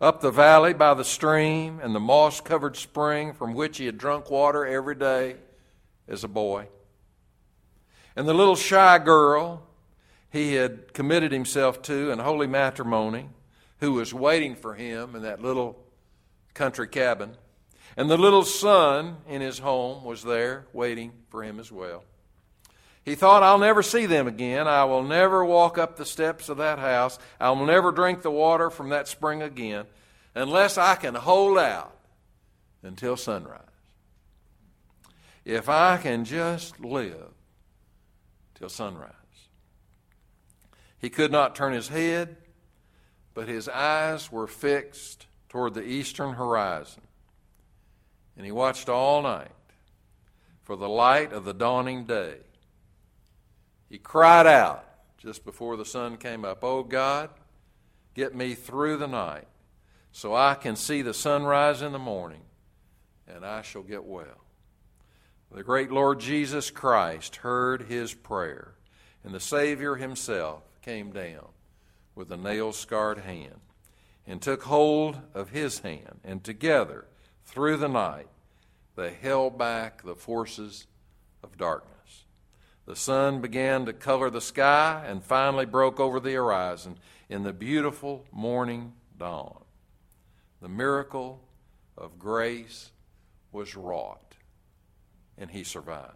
up 0.00 0.20
the 0.20 0.30
valley 0.30 0.74
by 0.74 0.94
the 0.94 1.04
stream 1.04 1.80
and 1.82 1.94
the 1.94 2.00
moss 2.00 2.40
covered 2.40 2.76
spring 2.76 3.32
from 3.32 3.54
which 3.54 3.78
he 3.78 3.86
had 3.86 3.98
drunk 3.98 4.30
water 4.30 4.66
every 4.66 4.94
day 4.94 5.36
as 6.06 6.22
a 6.22 6.28
boy. 6.28 6.68
And 8.14 8.28
the 8.28 8.34
little 8.34 8.56
shy 8.56 8.98
girl 8.98 9.62
he 10.30 10.54
had 10.54 10.92
committed 10.92 11.32
himself 11.32 11.80
to 11.82 12.10
in 12.10 12.18
holy 12.18 12.46
matrimony, 12.46 13.28
who 13.80 13.92
was 13.92 14.12
waiting 14.12 14.54
for 14.54 14.74
him 14.74 15.14
in 15.14 15.22
that 15.22 15.40
little 15.40 15.78
country 16.52 16.88
cabin. 16.88 17.36
And 17.96 18.10
the 18.10 18.18
little 18.18 18.44
son 18.44 19.16
in 19.28 19.40
his 19.40 19.58
home 19.58 20.04
was 20.04 20.22
there 20.22 20.66
waiting 20.72 21.12
for 21.30 21.42
him 21.42 21.58
as 21.58 21.72
well. 21.72 22.04
He 23.04 23.14
thought, 23.14 23.42
I'll 23.42 23.58
never 23.58 23.82
see 23.82 24.06
them 24.06 24.26
again. 24.26 24.66
I 24.66 24.84
will 24.84 25.04
never 25.04 25.44
walk 25.44 25.78
up 25.78 25.96
the 25.96 26.04
steps 26.04 26.48
of 26.48 26.58
that 26.58 26.78
house. 26.78 27.18
I 27.40 27.50
will 27.50 27.64
never 27.64 27.92
drink 27.92 28.22
the 28.22 28.30
water 28.30 28.68
from 28.68 28.88
that 28.88 29.08
spring 29.08 29.42
again 29.42 29.86
unless 30.34 30.76
I 30.76 30.96
can 30.96 31.14
hold 31.14 31.56
out 31.56 31.96
until 32.82 33.16
sunrise. 33.16 33.60
If 35.44 35.68
I 35.68 35.96
can 35.98 36.24
just 36.24 36.80
live 36.80 37.32
till 38.56 38.68
sunrise. 38.68 39.12
He 40.98 41.08
could 41.08 41.30
not 41.30 41.54
turn 41.54 41.72
his 41.72 41.88
head, 41.88 42.36
but 43.34 43.48
his 43.48 43.68
eyes 43.68 44.32
were 44.32 44.48
fixed 44.48 45.26
toward 45.48 45.74
the 45.74 45.86
eastern 45.86 46.34
horizon. 46.34 47.02
And 48.36 48.44
he 48.44 48.52
watched 48.52 48.88
all 48.88 49.22
night 49.22 49.50
for 50.62 50.76
the 50.76 50.88
light 50.88 51.32
of 51.32 51.44
the 51.44 51.54
dawning 51.54 52.04
day 52.04 52.36
he 53.88 53.98
cried 53.98 54.46
out 54.46 54.84
just 55.18 55.44
before 55.44 55.76
the 55.76 55.84
sun 55.84 56.16
came 56.16 56.44
up, 56.44 56.62
Oh 56.62 56.82
God, 56.82 57.30
get 58.14 58.34
me 58.34 58.54
through 58.54 58.96
the 58.96 59.06
night 59.06 59.46
so 60.12 60.34
I 60.34 60.54
can 60.54 60.76
see 60.76 61.02
the 61.02 61.14
sunrise 61.14 61.82
in 61.82 61.92
the 61.92 61.98
morning 61.98 62.42
and 63.28 63.44
I 63.44 63.62
shall 63.62 63.82
get 63.82 64.04
well. 64.04 64.44
The 65.52 65.62
great 65.62 65.90
Lord 65.90 66.20
Jesus 66.20 66.70
Christ 66.70 67.36
heard 67.36 67.82
his 67.82 68.12
prayer, 68.12 68.74
and 69.24 69.32
the 69.32 69.40
Savior 69.40 69.94
himself 69.94 70.62
came 70.82 71.12
down 71.12 71.46
with 72.14 72.30
a 72.32 72.36
nail 72.36 72.72
scarred 72.72 73.18
hand 73.18 73.60
and 74.26 74.42
took 74.42 74.64
hold 74.64 75.20
of 75.34 75.50
his 75.50 75.78
hand, 75.80 76.20
and 76.24 76.42
together, 76.42 77.06
through 77.46 77.78
the 77.78 77.88
night, 77.88 78.28
they 78.96 79.12
held 79.14 79.56
back 79.56 80.02
the 80.02 80.14
forces 80.14 80.86
of 81.42 81.56
darkness. 81.56 82.24
The 82.86 82.96
sun 82.96 83.40
began 83.40 83.86
to 83.86 83.92
color 83.92 84.30
the 84.30 84.40
sky 84.40 85.04
and 85.06 85.22
finally 85.22 85.66
broke 85.66 85.98
over 85.98 86.20
the 86.20 86.34
horizon 86.34 86.98
in 87.28 87.42
the 87.42 87.52
beautiful 87.52 88.24
morning 88.30 88.92
dawn. 89.18 89.64
The 90.60 90.68
miracle 90.68 91.40
of 91.96 92.18
grace 92.18 92.90
was 93.52 93.76
wrought, 93.76 94.34
and 95.38 95.50
he 95.50 95.64
survived. 95.64 96.12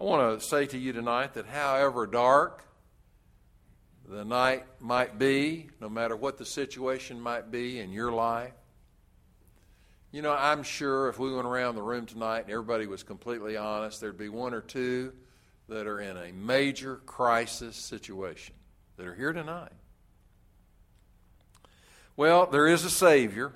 I 0.00 0.04
want 0.04 0.40
to 0.40 0.46
say 0.46 0.66
to 0.66 0.78
you 0.78 0.92
tonight 0.92 1.34
that 1.34 1.46
however 1.46 2.06
dark 2.06 2.64
the 4.08 4.24
night 4.24 4.64
might 4.80 5.18
be, 5.18 5.70
no 5.80 5.88
matter 5.88 6.16
what 6.16 6.38
the 6.38 6.44
situation 6.44 7.20
might 7.20 7.50
be 7.50 7.78
in 7.78 7.92
your 7.92 8.12
life, 8.12 8.52
you 10.12 10.20
know, 10.20 10.32
I'm 10.32 10.62
sure 10.62 11.08
if 11.08 11.18
we 11.18 11.34
went 11.34 11.46
around 11.46 11.74
the 11.74 11.82
room 11.82 12.04
tonight 12.04 12.40
and 12.40 12.50
everybody 12.50 12.86
was 12.86 13.02
completely 13.02 13.56
honest, 13.56 14.00
there'd 14.00 14.18
be 14.18 14.28
one 14.28 14.52
or 14.52 14.60
two 14.60 15.14
that 15.70 15.86
are 15.86 16.00
in 16.00 16.18
a 16.18 16.32
major 16.32 16.96
crisis 17.06 17.76
situation 17.76 18.54
that 18.98 19.06
are 19.06 19.14
here 19.14 19.32
tonight. 19.32 19.72
Well, 22.14 22.44
there 22.44 22.68
is 22.68 22.84
a 22.84 22.90
Savior, 22.90 23.52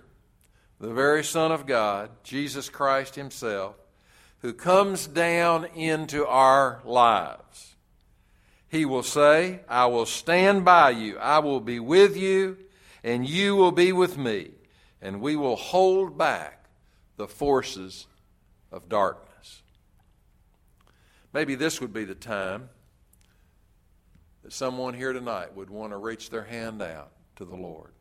the 0.81 0.95
very 0.95 1.23
Son 1.23 1.53
of 1.53 1.67
God, 1.67 2.09
Jesus 2.25 2.71
Christ 2.71 3.17
Himself, 3.17 3.77
who 4.39 4.55
comes 4.55 5.07
down 5.07 5.67
into 5.75 6.27
our 6.27 6.81
lives. 6.87 7.75
He 8.69 8.87
will 8.87 9.03
say, 9.03 9.61
I 9.69 9.87
will 9.87 10.07
stand 10.07 10.65
by 10.65 10.91
you, 10.91 11.19
I 11.19 11.41
will 11.41 11.61
be 11.61 11.81
with 11.81 12.17
you, 12.17 12.57
and 13.05 13.29
you 13.29 13.57
will 13.57 13.73
be 13.73 13.93
with 13.93 14.17
me 14.17 14.53
and 15.01 15.21
we 15.21 15.37
will 15.37 15.57
hold 15.57 16.17
back 16.17 16.65
the 17.17 17.29
forces 17.29 18.07
of 18.73 18.89
darkness. 18.89 19.63
maybe 21.33 21.55
this 21.55 21.81
would 21.81 21.93
be 21.93 22.05
the 22.05 22.15
time 22.15 22.69
that 24.43 24.53
someone 24.53 24.95
here 24.95 25.13
tonight 25.13 25.55
would 25.55 25.71
want 25.71 25.93
to 25.93 25.97
reach 25.97 26.31
their 26.31 26.45
hand 26.45 26.83
out 26.83 27.11
to 27.37 27.45
the 27.45 27.57
Lord 27.57 27.93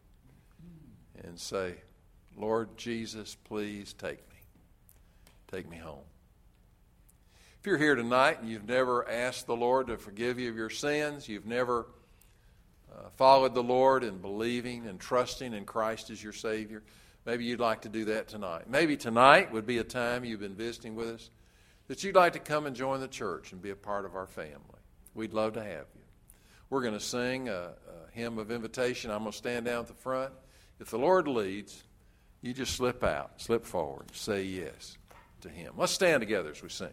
and 1.23 1.39
say, 1.39 1.75
Lord 2.37 2.77
Jesus, 2.77 3.35
please 3.35 3.93
take 3.93 4.19
me. 4.29 4.35
Take 5.51 5.69
me 5.69 5.77
home. 5.77 6.03
If 7.59 7.65
you're 7.65 7.77
here 7.77 7.95
tonight 7.95 8.41
and 8.41 8.49
you've 8.49 8.67
never 8.67 9.09
asked 9.09 9.47
the 9.47 9.55
Lord 9.55 9.87
to 9.87 9.97
forgive 9.97 10.37
you 10.37 10.49
of 10.49 10.55
your 10.55 10.69
sins, 10.69 11.27
you've 11.27 11.47
never 11.47 11.87
uh, 12.95 13.09
followed 13.15 13.53
the 13.53 13.63
Lord 13.63 14.03
in 14.03 14.19
believing 14.19 14.87
and 14.87 14.99
trusting 14.99 15.53
in 15.53 15.65
Christ 15.65 16.09
as 16.09 16.23
your 16.23 16.33
Savior, 16.33 16.83
maybe 17.25 17.43
you'd 17.45 17.59
like 17.59 17.81
to 17.81 17.89
do 17.89 18.05
that 18.05 18.27
tonight. 18.27 18.69
Maybe 18.69 18.97
tonight 18.97 19.51
would 19.51 19.65
be 19.65 19.79
a 19.79 19.83
time 19.83 20.23
you've 20.23 20.39
been 20.39 20.55
visiting 20.55 20.95
with 20.95 21.09
us 21.09 21.29
that 21.87 22.03
you'd 22.03 22.15
like 22.15 22.33
to 22.33 22.39
come 22.39 22.65
and 22.65 22.75
join 22.75 22.99
the 22.99 23.07
church 23.07 23.51
and 23.51 23.61
be 23.61 23.69
a 23.69 23.75
part 23.75 24.05
of 24.05 24.15
our 24.15 24.27
family. 24.27 24.79
We'd 25.13 25.33
love 25.33 25.53
to 25.53 25.63
have 25.63 25.85
you. 25.95 26.01
We're 26.69 26.81
going 26.81 26.93
to 26.93 26.99
sing 26.99 27.47
a, 27.49 27.53
a 27.53 28.11
hymn 28.11 28.37
of 28.37 28.51
invitation. 28.51 29.11
I'm 29.11 29.19
going 29.19 29.31
to 29.31 29.37
stand 29.37 29.65
down 29.65 29.81
at 29.81 29.87
the 29.87 29.93
front. 29.93 30.33
If 30.79 30.89
the 30.89 30.97
Lord 30.97 31.27
leads, 31.27 31.83
you 32.41 32.53
just 32.53 32.75
slip 32.75 33.03
out, 33.03 33.33
slip 33.37 33.65
forward, 33.65 34.07
say 34.13 34.43
yes 34.43 34.97
to 35.41 35.49
Him. 35.49 35.73
Let's 35.77 35.93
stand 35.93 36.21
together 36.21 36.51
as 36.51 36.61
we 36.61 36.69
sing. 36.69 36.89